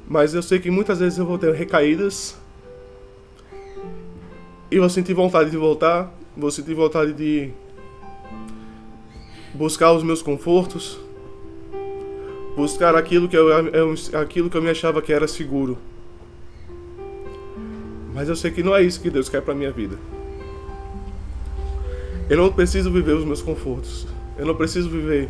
Mas 0.07 0.33
eu 0.33 0.41
sei 0.41 0.59
que 0.59 0.71
muitas 0.71 1.00
vezes 1.00 1.19
eu 1.19 1.25
vou 1.25 1.38
ter 1.38 1.53
recaídas. 1.53 2.38
E 4.71 4.79
vou 4.79 4.89
sentir 4.89 5.13
vontade 5.13 5.51
de 5.51 5.57
voltar. 5.57 6.09
Vou 6.38 6.50
sentir 6.50 6.73
vontade 6.73 7.12
de 7.12 7.51
buscar 9.53 9.91
os 9.91 10.03
meus 10.03 10.21
confortos 10.21 11.02
buscar 12.55 12.95
aquilo 12.95 13.27
que 13.27 13.38
eu, 13.38 13.50
eu, 13.50 13.95
aquilo 14.19 14.50
que 14.50 14.57
eu 14.57 14.62
me 14.62 14.69
achava 14.69 15.01
que 15.01 15.12
era 15.12 15.27
seguro. 15.27 15.77
Mas 18.13 18.29
eu 18.29 18.36
sei 18.36 18.51
que 18.51 18.62
não 18.62 18.75
é 18.75 18.83
isso 18.83 19.01
que 19.01 19.10
Deus 19.10 19.27
quer 19.27 19.41
para 19.41 19.55
minha 19.55 19.72
vida. 19.72 19.98
Eu 22.29 22.38
não 22.38 22.51
preciso 22.51 22.91
viver 22.91 23.13
os 23.13 23.25
meus 23.25 23.41
confortos. 23.41 24.08
Eu 24.38 24.45
não 24.45 24.56
preciso 24.56 24.89
viver 24.89 25.30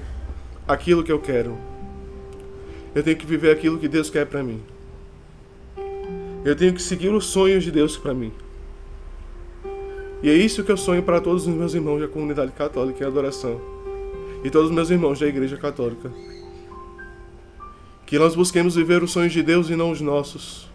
aquilo 0.68 1.04
que 1.04 1.12
eu 1.12 1.20
quero. 1.20 1.58
Eu 2.94 3.02
tenho 3.02 3.18
que 3.18 3.26
viver 3.26 3.52
aquilo 3.52 3.80
que 3.80 3.88
Deus 3.88 4.10
quer 4.10 4.26
para 4.26 4.44
mim. 4.44 4.62
Eu 6.46 6.56
tenho 6.56 6.74
que 6.74 6.82
seguir 6.82 7.10
os 7.10 7.26
sonhos 7.26 7.64
de 7.64 7.72
Deus 7.72 7.98
para 7.98 8.14
mim. 8.14 8.32
E 10.22 10.30
é 10.30 10.34
isso 10.34 10.64
que 10.64 10.72
eu 10.72 10.78
sonho 10.78 11.02
para 11.02 11.20
todos 11.20 11.48
os 11.48 11.54
meus 11.54 11.74
irmãos 11.74 12.00
da 12.00 12.08
comunidade 12.08 12.52
católica 12.52 13.04
em 13.04 13.08
adoração. 13.08 13.60
E 14.44 14.50
todos 14.50 14.70
os 14.70 14.76
meus 14.76 14.90
irmãos 14.90 15.20
da 15.20 15.28
igreja 15.28 15.58
católica. 15.58 16.12
Que 18.14 18.20
nós 18.20 18.36
busquemos 18.36 18.76
viver 18.76 19.02
os 19.02 19.12
sonhos 19.12 19.34
de 19.34 19.42
Deus 19.42 19.72
e 19.72 19.76
não 19.76 19.90
os 19.90 20.00
nossos. 20.00 20.70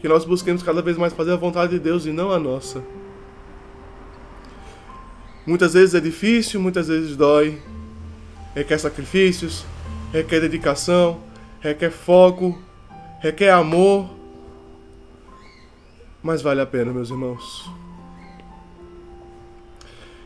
Que 0.00 0.08
nós 0.08 0.24
busquemos 0.24 0.62
cada 0.62 0.80
vez 0.80 0.96
mais 0.96 1.12
fazer 1.12 1.32
a 1.32 1.36
vontade 1.36 1.72
de 1.72 1.78
Deus 1.78 2.06
e 2.06 2.12
não 2.12 2.32
a 2.32 2.38
nossa. 2.38 2.82
Muitas 5.46 5.74
vezes 5.74 5.94
é 5.94 6.00
difícil, 6.00 6.62
muitas 6.62 6.88
vezes 6.88 7.14
dói, 7.14 7.60
requer 8.54 8.78
sacrifícios, 8.78 9.66
requer 10.14 10.40
dedicação, 10.40 11.20
requer 11.60 11.90
foco, 11.90 12.58
requer 13.20 13.50
amor. 13.50 14.08
Mas 16.22 16.40
vale 16.40 16.62
a 16.62 16.66
pena, 16.66 16.90
meus 16.90 17.10
irmãos. 17.10 17.70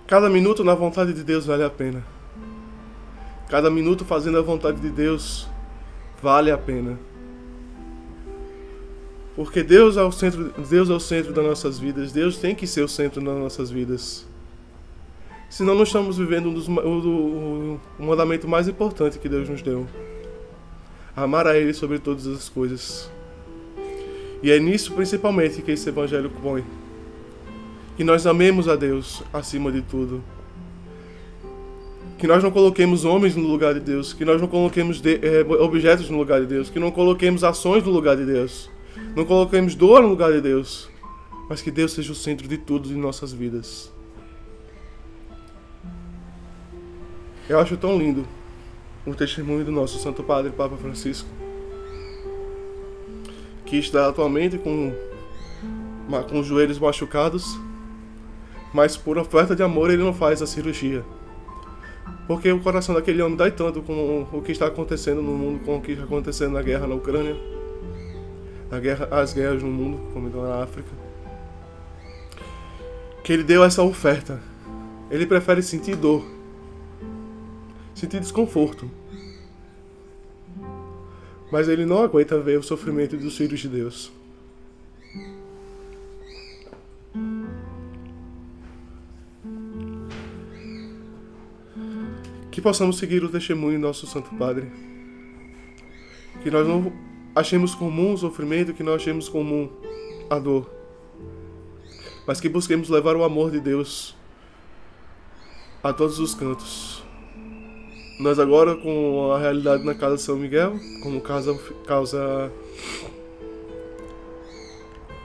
Cada 0.07 0.31
minuto 0.31 0.63
na 0.63 0.77
vontade 0.77 1.13
de 1.13 1.25
Deus 1.25 1.45
vale 1.45 1.65
a 1.65 1.71
pena. 1.71 2.07
Cada 3.49 3.69
minuto 3.69 4.05
fazendo 4.05 4.39
a 4.39 4.43
vontade 4.43 4.81
de 4.81 4.91
Deus 4.91 5.49
vale 6.23 6.51
a 6.51 6.59
pena. 6.59 6.99
Porque 9.37 9.63
Deus 9.63 9.97
é 9.97 10.03
o 10.03 10.11
centro, 10.11 10.53
Deus 10.69 10.91
é 10.91 10.93
o 10.93 11.01
centro 11.01 11.33
das 11.33 11.45
nossas 11.45 11.79
vidas. 11.79 12.11
Deus 12.13 12.39
tem 12.39 12.55
que 12.55 12.67
ser 12.67 12.83
o 12.83 12.89
centro 12.89 13.25
das 13.25 13.39
nossas 13.39 13.71
vidas. 13.71 14.27
Senão 15.49 15.75
não 15.75 15.85
estamos 15.85 16.19
vivendo 16.19 16.49
um 16.49 16.55
dos, 16.55 16.69
o, 16.69 17.81
o, 17.99 18.03
mandamento 18.03 18.47
mais 18.47 18.69
importante 18.69 19.19
que 19.19 19.29
Deus 19.29 19.49
nos 19.49 19.63
deu. 19.63 19.87
Amar 21.17 21.47
a 21.47 21.57
Ele 21.57 21.73
sobre 21.73 21.99
todas 21.99 22.27
as 22.27 22.49
coisas. 22.49 23.11
E 24.43 24.51
é 24.51 24.59
nisso 24.59 24.93
principalmente 24.93 25.63
que 25.63 25.71
esse 25.71 25.89
evangelho 25.89 26.31
põe. 26.43 26.65
Que 27.97 28.05
nós 28.05 28.27
amemos 28.27 28.69
a 28.69 28.77
Deus 28.77 29.23
acima 29.33 29.73
de 29.73 29.83
tudo 29.83 30.23
que 32.19 32.27
nós 32.27 32.43
não 32.43 32.51
coloquemos 32.51 33.05
homens 33.05 33.37
no 33.37 33.47
lugar 33.47 33.75
de 33.75 33.81
Deus, 33.81 34.13
que 34.13 34.25
nós 34.25 34.41
não 34.41 34.49
coloquemos 34.49 35.01
de, 35.01 35.21
é, 35.23 35.41
objetos 35.63 36.11
no 36.11 36.19
lugar 36.19 36.41
de 36.41 36.47
Deus, 36.47 36.69
que 36.69 36.79
não 36.81 36.91
coloquemos 36.91 37.45
ações 37.45 37.85
no 37.85 37.93
lugar 37.93 38.17
de 38.17 38.25
Deus, 38.25 38.69
não 39.15 39.25
coloquemos 39.25 39.77
dor 39.77 40.03
no 40.03 40.09
lugar 40.09 40.33
de 40.33 40.41
Deus, 40.41 40.91
mas 41.49 41.63
que 41.63 41.71
Deus 41.71 41.93
seja 41.93 42.11
o 42.11 42.17
centro 42.17 42.49
de 42.49 42.59
tudo 42.59 42.91
em 42.93 42.97
nossas 42.97 43.33
vidas. 43.33 43.93
Eu 47.49 47.61
acho 47.61 47.77
tão 47.77 47.97
lindo 47.97 48.27
o 49.07 49.15
testemunho 49.15 49.65
do 49.65 49.73
nosso 49.73 49.99
Santo 50.01 50.23
Padre 50.25 50.51
Papa 50.51 50.77
Francisco, 50.77 51.29
que 53.65 53.77
está 53.77 54.09
atualmente 54.09 54.59
com, 54.59 54.93
com 56.29 56.41
os 56.41 56.47
joelhos 56.47 56.81
machucados, 56.81 57.59
mas 58.75 58.97
por 58.97 59.17
oferta 59.17 59.55
de 59.55 59.63
amor 59.63 59.89
ele 59.89 60.03
não 60.03 60.13
faz 60.13 60.43
a 60.43 60.47
cirurgia. 60.47 61.05
Porque 62.29 62.53
o 62.53 62.61
coração 62.61 62.95
daquele 62.95 63.23
homem 63.23 63.39
dói 63.39 63.51
tanto 63.51 63.81
com 63.81 64.27
o 64.31 64.43
que 64.43 64.53
está 64.53 64.67
acontecendo 64.67 65.23
no 65.23 65.33
mundo, 65.33 65.65
com 65.65 65.79
o 65.79 65.81
que 65.81 65.93
está 65.93 66.05
acontecendo 66.05 66.53
na 66.53 66.61
guerra 66.61 66.87
na 66.87 66.95
Ucrânia, 66.95 67.35
na 68.71 68.79
guerra, 68.79 69.09
as 69.11 69.33
guerras 69.33 69.63
no 69.63 69.71
mundo, 69.71 69.99
como 70.13 70.29
na 70.29 70.63
África, 70.63 70.91
que 73.25 73.33
ele 73.33 73.43
deu 73.43 73.65
essa 73.65 73.83
oferta. 73.83 74.39
Ele 75.11 75.25
prefere 75.25 75.63
sentir 75.63 75.97
dor, 75.97 76.23
sentir 77.95 78.21
desconforto. 78.21 78.91
Mas 81.51 81.67
ele 81.67 81.87
não 81.87 82.03
aguenta 82.03 82.39
ver 82.39 82.59
o 82.59 82.63
sofrimento 82.63 83.17
dos 83.17 83.39
filhos 83.39 83.59
de 83.59 83.69
Deus. 83.69 84.13
Que 92.59 92.63
possamos 92.63 92.99
seguir 92.99 93.23
o 93.23 93.29
testemunho 93.29 93.79
do 93.79 93.87
nosso 93.87 94.05
Santo 94.05 94.35
Padre. 94.35 94.67
Que 96.43 96.51
nós 96.51 96.67
não 96.67 96.93
achemos 97.33 97.73
comum 97.73 98.15
o 98.15 98.19
sofrimento, 98.19 98.75
que 98.75 98.83
não 98.83 98.95
achemos 98.95 99.29
comum 99.29 99.71
a 100.29 100.41
dor. 100.41 100.69
Mas 102.27 102.41
que 102.41 102.49
busquemos 102.49 102.89
levar 102.89 103.15
o 103.15 103.23
amor 103.23 103.53
de 103.53 103.61
Deus 103.61 104.17
a 105.85 105.93
todos 105.93 106.19
os 106.19 106.35
cantos. 106.35 107.01
Nós 108.19 108.41
agora 108.41 108.75
com 108.75 109.31
a 109.31 109.39
realidade 109.39 109.85
na 109.85 109.95
Casa 109.95 110.19
São 110.19 110.35
Miguel, 110.35 110.81
como 111.05 111.21
casa, 111.21 111.57
casa, 111.87 112.53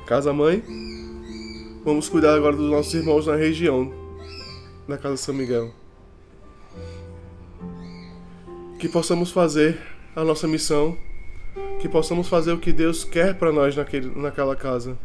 casa 0.06 0.32
mãe, 0.32 0.64
vamos 1.84 2.08
cuidar 2.08 2.36
agora 2.36 2.56
dos 2.56 2.70
nossos 2.70 2.94
irmãos 2.94 3.26
na 3.26 3.36
região 3.36 3.92
da 4.88 5.00
Casa 5.00 5.18
São 5.18 5.34
Miguel. 5.34 5.74
Que 8.84 8.90
possamos 8.90 9.32
fazer 9.32 9.80
a 10.14 10.26
nossa 10.26 10.46
missão, 10.46 10.98
que 11.80 11.88
possamos 11.88 12.28
fazer 12.28 12.52
o 12.52 12.58
que 12.58 12.74
Deus 12.74 13.06
quer 13.06 13.34
para 13.34 13.50
nós 13.50 13.78
naquele, 13.78 14.12
naquela 14.14 14.58
casa. 14.58 14.98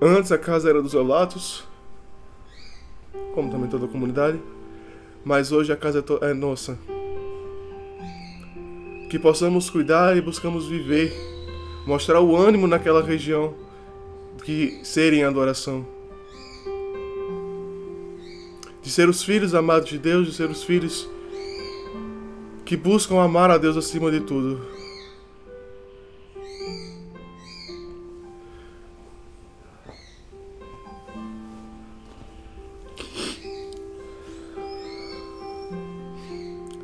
Antes 0.00 0.30
a 0.30 0.38
casa 0.38 0.70
era 0.70 0.80
dos 0.80 0.94
Olatos, 0.94 1.64
como 3.34 3.50
também 3.50 3.68
toda 3.68 3.86
a 3.86 3.88
comunidade, 3.88 4.38
mas 5.24 5.50
hoje 5.50 5.72
a 5.72 5.76
casa 5.76 5.98
é, 6.22 6.30
é 6.30 6.32
nossa. 6.32 6.78
Que 9.10 9.18
possamos 9.18 9.68
cuidar 9.68 10.16
e 10.16 10.20
buscamos 10.20 10.68
viver, 10.68 11.12
mostrar 11.84 12.20
o 12.20 12.36
ânimo 12.36 12.68
naquela 12.68 13.02
região 13.02 13.52
que 14.44 14.78
serem 14.84 15.24
adoração. 15.24 15.84
De 18.80 18.88
ser 18.88 19.08
os 19.08 19.24
filhos 19.24 19.56
amados 19.56 19.88
de 19.88 19.98
Deus, 19.98 20.28
de 20.28 20.32
ser 20.32 20.48
os 20.48 20.62
filhos 20.62 21.15
que 22.66 22.76
buscam 22.76 23.20
amar 23.20 23.48
a 23.48 23.58
Deus 23.58 23.76
acima 23.76 24.10
de 24.10 24.20
tudo. 24.20 24.60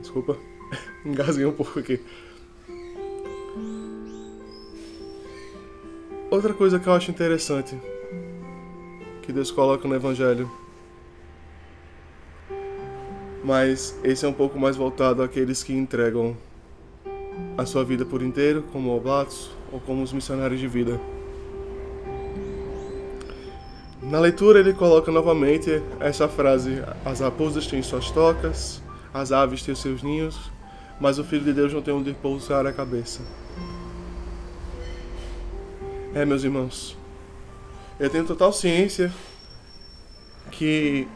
Desculpa, 0.00 0.38
engasguei 1.04 1.46
um 1.46 1.52
pouco 1.52 1.80
aqui. 1.80 2.00
Outra 6.30 6.54
coisa 6.54 6.78
que 6.78 6.86
eu 6.86 6.92
acho 6.92 7.10
interessante 7.10 7.76
que 9.22 9.32
Deus 9.32 9.50
coloca 9.50 9.88
no 9.88 9.96
Evangelho 9.96 10.61
mas 13.44 13.98
esse 14.04 14.24
é 14.24 14.28
um 14.28 14.32
pouco 14.32 14.58
mais 14.58 14.76
voltado 14.76 15.22
àqueles 15.22 15.62
que 15.62 15.72
entregam 15.72 16.36
a 17.56 17.66
sua 17.66 17.84
vida 17.84 18.04
por 18.04 18.22
inteiro, 18.22 18.64
como 18.72 18.94
oblatos 18.94 19.50
ou 19.72 19.80
como 19.80 20.02
os 20.02 20.12
missionários 20.12 20.60
de 20.60 20.68
vida. 20.68 21.00
Na 24.02 24.18
leitura 24.18 24.58
ele 24.58 24.72
coloca 24.72 25.10
novamente 25.10 25.82
essa 26.00 26.28
frase: 26.28 26.82
As 27.04 27.20
raposas 27.20 27.66
têm 27.66 27.82
suas 27.82 28.10
tocas, 28.10 28.82
as 29.14 29.32
aves 29.32 29.62
têm 29.62 29.74
seus 29.74 30.02
ninhos, 30.02 30.50
mas 31.00 31.18
o 31.18 31.24
Filho 31.24 31.44
de 31.44 31.52
Deus 31.52 31.72
não 31.72 31.82
tem 31.82 31.94
onde 31.94 32.12
pousar 32.12 32.66
a 32.66 32.72
cabeça. 32.72 33.22
É, 36.14 36.24
meus 36.24 36.44
irmãos, 36.44 36.96
eu 37.98 38.10
tenho 38.10 38.26
total 38.26 38.52
ciência 38.52 39.10
que 40.50 41.08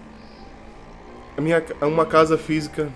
a 1.37 1.41
minha 1.41 1.63
uma 1.83 2.07
casa 2.07 2.39
física 2.39 2.91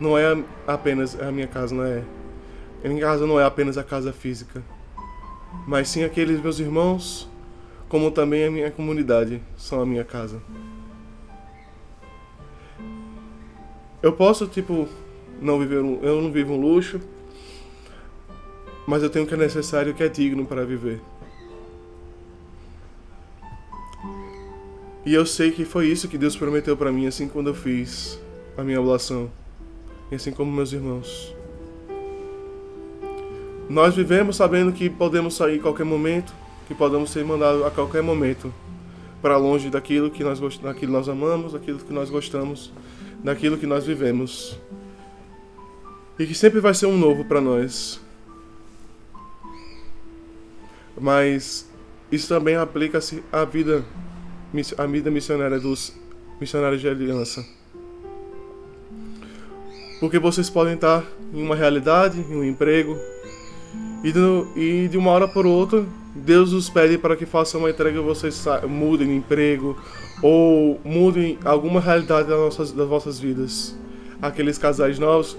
não 0.00 0.18
é 0.18 0.42
apenas 0.66 1.18
a 1.20 1.30
minha 1.30 1.46
casa, 1.46 1.74
não 1.74 1.84
é. 1.84 2.02
A 2.84 2.88
minha 2.88 3.00
casa 3.00 3.26
não 3.26 3.38
é 3.38 3.44
apenas 3.44 3.78
a 3.78 3.84
casa 3.84 4.12
física, 4.12 4.62
mas 5.66 5.88
sim 5.88 6.02
aqueles 6.02 6.40
meus 6.40 6.58
irmãos, 6.58 7.30
como 7.88 8.10
também 8.10 8.44
a 8.44 8.50
minha 8.50 8.70
comunidade 8.70 9.40
são 9.56 9.80
a 9.80 9.86
minha 9.86 10.02
casa. 10.02 10.42
Eu 14.02 14.12
posso 14.12 14.48
tipo 14.48 14.88
não 15.40 15.60
viver 15.60 15.76
eu 15.76 16.20
não 16.20 16.32
vivo 16.32 16.54
um 16.54 16.60
luxo, 16.60 17.00
mas 18.84 19.04
eu 19.04 19.10
tenho 19.10 19.24
o 19.24 19.28
que 19.28 19.34
é 19.34 19.36
necessário, 19.36 19.92
o 19.92 19.94
que 19.94 20.02
é 20.02 20.08
digno 20.08 20.44
para 20.44 20.64
viver. 20.64 21.00
E 25.04 25.12
eu 25.12 25.26
sei 25.26 25.50
que 25.50 25.64
foi 25.64 25.88
isso 25.88 26.08
que 26.08 26.16
Deus 26.16 26.36
prometeu 26.36 26.76
para 26.76 26.92
mim 26.92 27.06
assim 27.06 27.28
quando 27.28 27.48
eu 27.48 27.54
fiz 27.54 28.20
a 28.56 28.62
minha 28.62 28.80
oração, 28.80 29.30
e 30.10 30.14
assim 30.14 30.30
como 30.30 30.52
meus 30.52 30.72
irmãos. 30.72 31.34
Nós 33.68 33.94
vivemos 33.94 34.36
sabendo 34.36 34.72
que 34.72 34.88
podemos 34.88 35.34
sair 35.34 35.58
a 35.58 35.62
qualquer 35.62 35.84
momento, 35.84 36.32
que 36.68 36.74
podemos 36.74 37.10
ser 37.10 37.24
mandados 37.24 37.64
a 37.64 37.70
qualquer 37.70 38.02
momento 38.02 38.52
para 39.20 39.36
longe 39.36 39.70
daquilo 39.70 40.10
que 40.10 40.22
nós 40.22 40.38
daquilo 40.58 40.92
nós 40.92 41.08
amamos, 41.08 41.52
daquilo 41.52 41.78
que 41.78 41.92
nós 41.92 42.10
gostamos, 42.10 42.72
daquilo 43.24 43.56
que 43.56 43.66
nós 43.66 43.86
vivemos. 43.86 44.58
E 46.18 46.26
que 46.26 46.34
sempre 46.34 46.60
vai 46.60 46.74
ser 46.74 46.86
um 46.86 46.98
novo 46.98 47.24
para 47.24 47.40
nós. 47.40 48.00
Mas 51.00 51.68
isso 52.10 52.28
também 52.28 52.56
aplica-se 52.56 53.24
à 53.32 53.44
vida 53.44 53.84
a 54.76 54.86
vida 54.86 55.10
missionária 55.10 55.58
dos 55.58 55.92
missionários 56.40 56.80
de 56.80 56.88
aliança. 56.88 57.44
Porque 60.00 60.18
vocês 60.18 60.50
podem 60.50 60.74
estar 60.74 61.04
em 61.32 61.42
uma 61.42 61.54
realidade, 61.54 62.20
em 62.20 62.34
um 62.34 62.44
emprego, 62.44 62.98
e, 64.56 64.88
de 64.88 64.98
uma 64.98 65.12
hora 65.12 65.28
para 65.28 65.46
outra, 65.46 65.86
Deus 66.14 66.52
os 66.52 66.68
pede 66.68 66.98
para 66.98 67.16
que 67.16 67.24
façam 67.24 67.60
uma 67.60 67.70
entrega 67.70 67.98
e 67.98 68.02
vocês 68.02 68.44
mudem 68.68 69.06
de 69.06 69.14
emprego 69.14 69.78
ou 70.20 70.80
mudem 70.84 71.38
alguma 71.44 71.80
realidade 71.80 72.28
das, 72.28 72.38
nossas, 72.38 72.72
das 72.72 72.88
vossas 72.88 73.18
vidas. 73.18 73.78
Aqueles 74.20 74.58
casais 74.58 74.98
novos, 74.98 75.36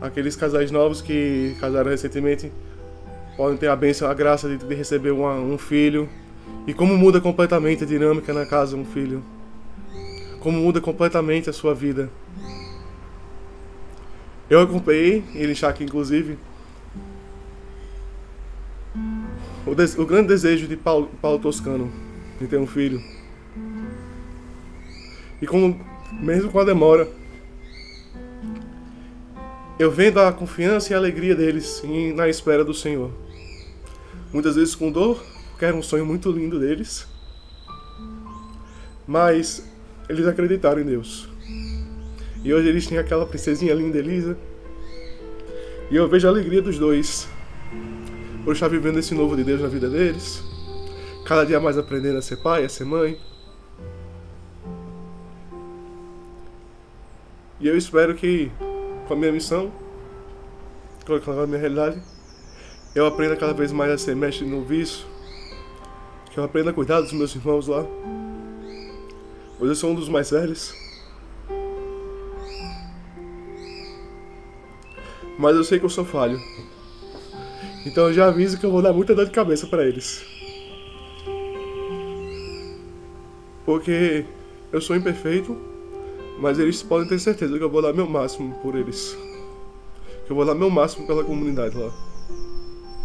aqueles 0.00 0.36
casais 0.36 0.70
novos 0.70 1.00
que 1.00 1.56
casaram 1.58 1.90
recentemente, 1.90 2.52
podem 3.36 3.56
ter 3.56 3.68
a 3.68 3.76
bênção, 3.76 4.08
a 4.08 4.14
graça 4.14 4.48
de, 4.48 4.58
de 4.58 4.74
receber 4.74 5.10
uma, 5.10 5.34
um 5.34 5.56
filho 5.56 6.08
e 6.66 6.72
como 6.72 6.96
muda 6.96 7.20
completamente 7.20 7.84
a 7.84 7.86
dinâmica 7.86 8.32
na 8.32 8.46
casa 8.46 8.76
um 8.76 8.84
filho. 8.84 9.22
Como 10.40 10.58
muda 10.58 10.80
completamente 10.80 11.50
a 11.50 11.52
sua 11.52 11.74
vida. 11.74 12.10
Eu 14.50 14.60
acompanhei 14.60 15.24
ele 15.34 15.54
aqui 15.64 15.84
inclusive 15.84 16.36
o, 19.66 19.74
des 19.74 19.96
o, 19.98 20.04
grande 20.04 20.28
desejo 20.28 20.66
de 20.66 20.76
Paulo, 20.76 21.10
Paulo 21.20 21.38
Toscano 21.38 21.90
de 22.40 22.46
ter 22.46 22.58
um 22.58 22.66
filho. 22.66 23.02
E 25.40 25.46
como 25.46 25.80
mesmo 26.12 26.50
com 26.50 26.58
a 26.58 26.64
demora, 26.64 27.08
eu 29.78 29.90
vendo 29.90 30.20
a 30.20 30.32
confiança 30.32 30.92
e 30.92 30.94
a 30.94 30.98
alegria 30.98 31.34
deles 31.34 31.82
na 32.14 32.28
espera 32.28 32.64
do 32.64 32.74
Senhor. 32.74 33.10
Muitas 34.32 34.56
vezes 34.56 34.74
com 34.74 34.90
dor, 34.90 35.22
porque 35.62 35.66
era 35.66 35.76
um 35.76 35.82
sonho 35.82 36.04
muito 36.04 36.28
lindo 36.32 36.58
deles. 36.58 37.06
Mas 39.06 39.64
eles 40.08 40.26
acreditaram 40.26 40.80
em 40.80 40.84
Deus. 40.84 41.28
E 42.42 42.52
hoje 42.52 42.68
eles 42.68 42.84
têm 42.84 42.98
aquela 42.98 43.24
princesinha 43.24 43.72
linda, 43.72 43.96
Elisa. 43.96 44.36
E 45.88 45.94
eu 45.94 46.08
vejo 46.08 46.26
a 46.26 46.30
alegria 46.30 46.60
dos 46.60 46.80
dois 46.80 47.28
por 48.44 48.54
estar 48.54 48.66
vivendo 48.66 48.98
esse 48.98 49.14
novo 49.14 49.36
de 49.36 49.44
Deus 49.44 49.60
na 49.60 49.68
vida 49.68 49.88
deles. 49.88 50.42
Cada 51.24 51.44
dia 51.44 51.60
mais 51.60 51.78
aprendendo 51.78 52.18
a 52.18 52.22
ser 52.22 52.38
pai, 52.38 52.64
a 52.64 52.68
ser 52.68 52.84
mãe. 52.84 53.16
E 57.60 57.68
eu 57.68 57.78
espero 57.78 58.16
que, 58.16 58.50
com 59.06 59.14
a 59.14 59.16
minha 59.16 59.30
missão, 59.30 59.70
com 61.06 61.30
a 61.30 61.46
minha 61.46 61.60
realidade, 61.60 62.02
eu 62.96 63.06
aprenda 63.06 63.36
cada 63.36 63.52
vez 63.52 63.70
mais 63.70 63.92
a 63.92 63.96
ser 63.96 64.16
mestre 64.16 64.44
no 64.44 64.64
vício, 64.64 65.11
que 66.32 66.38
eu 66.38 66.44
aprenda 66.44 66.70
a 66.70 66.72
cuidar 66.72 67.02
dos 67.02 67.12
meus 67.12 67.34
irmãos 67.34 67.68
lá. 67.68 67.84
Pois 69.58 69.68
eu 69.68 69.74
sou 69.76 69.90
um 69.90 69.94
dos 69.94 70.08
mais 70.08 70.30
velhos. 70.30 70.74
Mas 75.38 75.54
eu 75.54 75.62
sei 75.62 75.78
que 75.78 75.84
eu 75.84 75.90
sou 75.90 76.04
falho. 76.04 76.40
Então 77.84 78.08
eu 78.08 78.14
já 78.14 78.28
aviso 78.28 78.58
que 78.58 78.64
eu 78.64 78.70
vou 78.70 78.80
dar 78.80 78.92
muita 78.94 79.14
dor 79.14 79.26
de 79.26 79.30
cabeça 79.30 79.66
para 79.66 79.86
eles. 79.86 80.24
Porque 83.66 84.24
eu 84.72 84.80
sou 84.80 84.96
imperfeito, 84.96 85.56
mas 86.40 86.58
eles 86.58 86.82
podem 86.82 87.08
ter 87.08 87.18
certeza 87.18 87.58
que 87.58 87.62
eu 87.62 87.70
vou 87.70 87.82
dar 87.82 87.92
meu 87.92 88.08
máximo 88.08 88.54
por 88.62 88.74
eles. 88.74 89.16
Que 90.24 90.32
eu 90.32 90.36
vou 90.36 90.46
dar 90.46 90.54
meu 90.54 90.70
máximo 90.70 91.06
pela 91.06 91.22
comunidade 91.22 91.76
lá. 91.76 91.92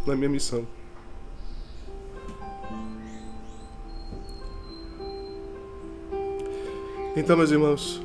Na 0.05 0.15
minha 0.15 0.29
missão. 0.29 0.65
Então, 7.17 7.36
meus 7.36 7.49
irmãos, 7.49 7.99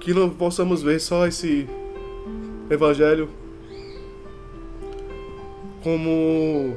que 0.00 0.12
não 0.12 0.28
possamos 0.28 0.82
ver 0.82 1.00
só 1.00 1.26
esse 1.26 1.66
evangelho 2.68 3.30
como 5.82 6.74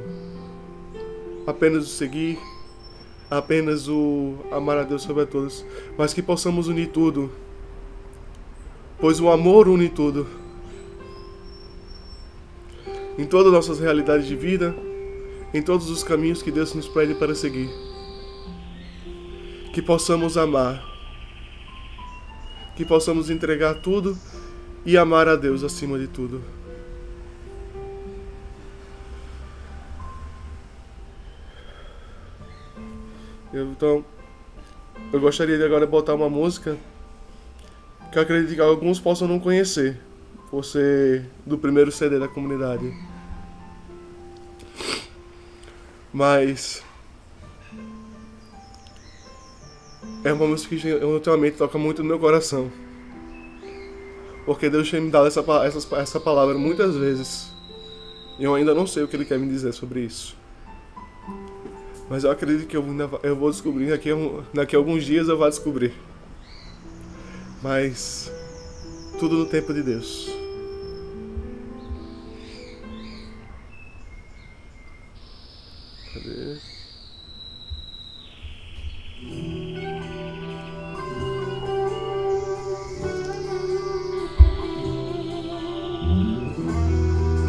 apenas 1.45 1.83
o 1.83 1.87
seguir, 1.89 2.39
apenas 3.29 3.89
o 3.89 4.35
amar 4.49 4.77
a 4.77 4.83
Deus 4.83 5.01
sobre 5.01 5.25
todos, 5.25 5.65
mas 5.97 6.13
que 6.13 6.21
possamos 6.21 6.69
unir 6.69 6.87
tudo, 6.87 7.29
pois 8.97 9.19
o 9.19 9.29
amor 9.29 9.67
une 9.67 9.89
tudo. 9.89 10.25
Em 13.17 13.25
todas 13.25 13.47
as 13.47 13.53
nossas 13.67 13.79
realidades 13.81 14.25
de 14.25 14.37
vida, 14.37 14.73
em 15.53 15.61
todos 15.61 15.89
os 15.89 16.01
caminhos 16.01 16.41
que 16.41 16.49
Deus 16.49 16.73
nos 16.73 16.87
pede 16.87 17.13
para 17.13 17.35
seguir 17.35 17.90
que 19.73 19.81
possamos 19.81 20.37
amar, 20.37 20.83
que 22.75 22.83
possamos 22.83 23.29
entregar 23.29 23.75
tudo 23.75 24.17
e 24.85 24.97
amar 24.97 25.27
a 25.27 25.35
Deus 25.35 25.63
acima 25.63 25.97
de 25.97 26.07
tudo. 26.07 26.41
Então, 33.53 34.03
eu 35.11 35.19
gostaria 35.19 35.57
de 35.57 35.63
agora 35.63 35.85
botar 35.85 36.15
uma 36.15 36.29
música 36.29 36.77
que 38.11 38.17
eu 38.17 38.23
acredito 38.23 38.55
que 38.55 38.61
alguns 38.61 38.99
possam 38.99 39.27
não 39.27 39.39
conhecer, 39.39 39.99
por 40.49 40.65
ser 40.65 41.25
do 41.45 41.57
primeiro 41.57 41.91
CD 41.91 42.19
da 42.19 42.27
comunidade. 42.27 42.93
Mas 46.13 46.83
é 50.23 50.33
uma 50.33 50.47
música 50.47 50.75
que 50.75 50.93
ultimamente 50.93 51.57
toca 51.57 51.77
muito 51.77 52.01
no 52.01 52.07
meu 52.07 52.19
coração. 52.19 52.71
Porque 54.45 54.69
Deus 54.69 54.89
tem 54.89 55.01
me 55.01 55.11
dado 55.11 55.27
essa, 55.27 55.43
essa, 55.65 55.95
essa 55.97 56.19
palavra 56.19 56.57
muitas 56.57 56.95
vezes. 56.95 57.51
E 58.39 58.43
eu 58.43 58.55
ainda 58.55 58.73
não 58.73 58.87
sei 58.87 59.03
o 59.03 59.07
que 59.07 59.15
Ele 59.15 59.25
quer 59.25 59.39
me 59.39 59.47
dizer 59.47 59.73
sobre 59.73 60.01
isso. 60.01 60.35
Mas 62.09 62.23
eu 62.23 62.31
acredito 62.31 62.67
que 62.67 62.75
eu, 62.75 62.83
eu 63.23 63.35
vou 63.35 63.49
descobrir 63.49 63.89
daqui 63.89 64.09
daqui 64.53 64.75
a 64.75 64.79
alguns 64.79 65.05
dias 65.05 65.29
eu 65.29 65.37
vou 65.37 65.47
descobrir. 65.47 65.93
Mas 67.63 68.31
tudo 69.19 69.37
no 69.37 69.45
tempo 69.45 69.73
de 69.73 69.83
Deus. 69.83 70.40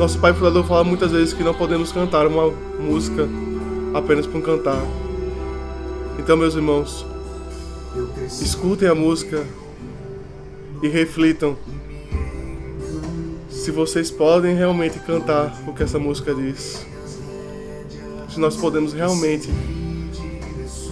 Nosso 0.03 0.19
pai 0.19 0.35
fundador 0.35 0.65
fala 0.67 0.83
muitas 0.83 1.13
vezes 1.13 1.33
que 1.33 1.45
não 1.45 1.55
podemos 1.55 1.93
cantar 1.93 2.27
uma 2.27 2.51
música 2.81 3.29
apenas 3.95 4.27
um 4.27 4.41
cantar. 4.41 4.83
Então, 6.19 6.37
meus 6.37 6.57
irmãos, 6.57 7.07
escutem 8.27 8.89
a 8.89 8.97
música 8.97 9.47
e 10.83 10.89
reflitam 10.89 11.57
se 13.49 13.71
vocês 13.71 14.11
podem 14.11 14.57
realmente 14.57 14.99
cantar 14.99 15.57
o 15.69 15.73
que 15.73 15.85
essa 15.85 16.01
música 16.01 16.35
diz. 16.35 16.85
Se 18.29 18.41
nós 18.41 18.57
podemos 18.57 18.93
realmente 18.93 19.49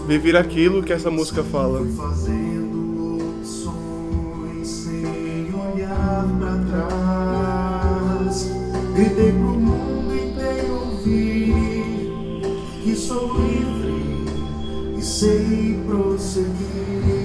viver 0.07 0.37
aquilo 0.37 0.85
que 0.85 0.93
essa 0.93 1.11
música 1.11 1.43
fala. 1.43 1.81
Gritei 9.11 9.33
pro 9.33 9.59
mundo 9.59 10.15
inteiro 10.15 10.73
ouvir 10.85 11.83
que 12.81 12.95
sou 12.95 13.41
livre 13.41 14.25
e 14.97 15.03
sei 15.03 15.81
prosseguir. 15.85 17.20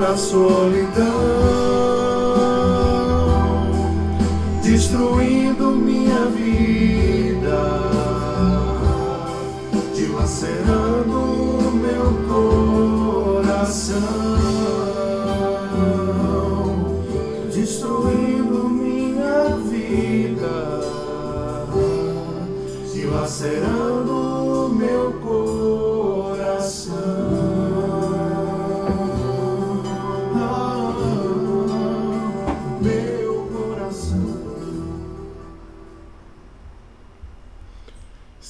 Na 0.00 0.16
solidão, 0.16 1.04
destruindo 4.62 5.72
minha 5.72 6.24
vida, 6.24 7.60
dilacerando 9.94 11.70
meu 11.82 12.14
coração, 12.32 14.00
destruindo 17.52 18.70
minha 18.70 19.58
vida, 19.70 20.80
dilacerando 22.94 23.99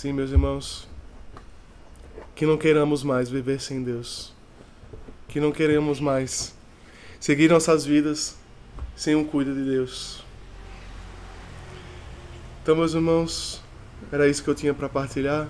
Sim, 0.00 0.14
meus 0.14 0.30
irmãos, 0.30 0.88
que 2.34 2.46
não 2.46 2.56
queiramos 2.56 3.02
mais 3.02 3.28
viver 3.28 3.60
sem 3.60 3.82
Deus, 3.82 4.32
que 5.28 5.38
não 5.38 5.52
queremos 5.52 6.00
mais 6.00 6.54
seguir 7.20 7.50
nossas 7.50 7.84
vidas 7.84 8.34
sem 8.96 9.14
o 9.14 9.26
cuidado 9.26 9.56
de 9.56 9.70
Deus. 9.70 10.24
Então, 12.62 12.76
meus 12.76 12.94
irmãos, 12.94 13.62
era 14.10 14.26
isso 14.26 14.42
que 14.42 14.48
eu 14.48 14.54
tinha 14.54 14.72
para 14.72 14.88
partilhar. 14.88 15.46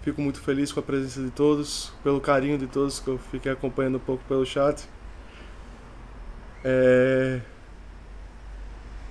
Fico 0.00 0.22
muito 0.22 0.40
feliz 0.40 0.72
com 0.72 0.80
a 0.80 0.82
presença 0.82 1.22
de 1.22 1.30
todos, 1.30 1.92
pelo 2.02 2.18
carinho 2.18 2.56
de 2.56 2.66
todos 2.66 2.98
que 2.98 3.08
eu 3.08 3.18
fiquei 3.30 3.52
acompanhando 3.52 3.96
um 3.96 4.00
pouco 4.00 4.24
pelo 4.24 4.46
chat. 4.46 4.88
É... 6.64 7.42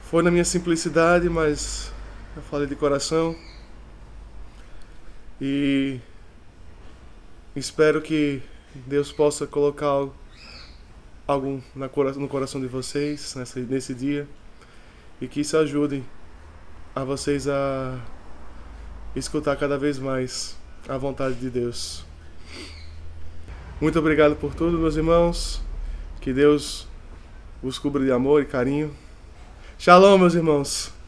Foi 0.10 0.24
na 0.24 0.32
minha 0.32 0.44
simplicidade, 0.44 1.30
mas 1.30 1.94
eu 2.36 2.42
falei 2.42 2.66
de 2.66 2.76
coração. 2.76 3.36
E 5.42 6.00
espero 7.56 8.02
que 8.02 8.42
Deus 8.74 9.12
possa 9.12 9.48
colocar 9.48 10.08
algo 11.28 11.64
no 12.18 12.28
coração 12.28 12.60
de 12.60 12.68
vocês 12.68 13.36
nesse, 13.36 13.94
dia 13.94 14.28
e 15.22 15.28
que 15.28 15.42
isso 15.42 15.58
ajude 15.58 16.04
a 16.96 17.04
vocês 17.04 17.48
a 17.48 18.00
escutar 19.16 19.56
cada 19.56 19.78
vez 19.78 20.00
mais 20.00 20.58
a 20.88 20.98
vontade 20.98 21.36
de 21.36 21.50
Deus. 21.50 22.04
Muito 23.80 23.98
obrigado 23.98 24.36
por 24.36 24.54
tudo, 24.54 24.78
meus 24.78 24.96
irmãos. 24.96 25.62
Que 26.20 26.34
Deus 26.34 26.86
os 27.64 27.80
cubra 27.80 28.04
de 28.04 28.12
amor 28.12 28.42
e 28.42 28.46
carinho. 28.46 28.94
Shalom, 29.78 30.18
meus 30.18 30.34
irmãos. 30.34 30.99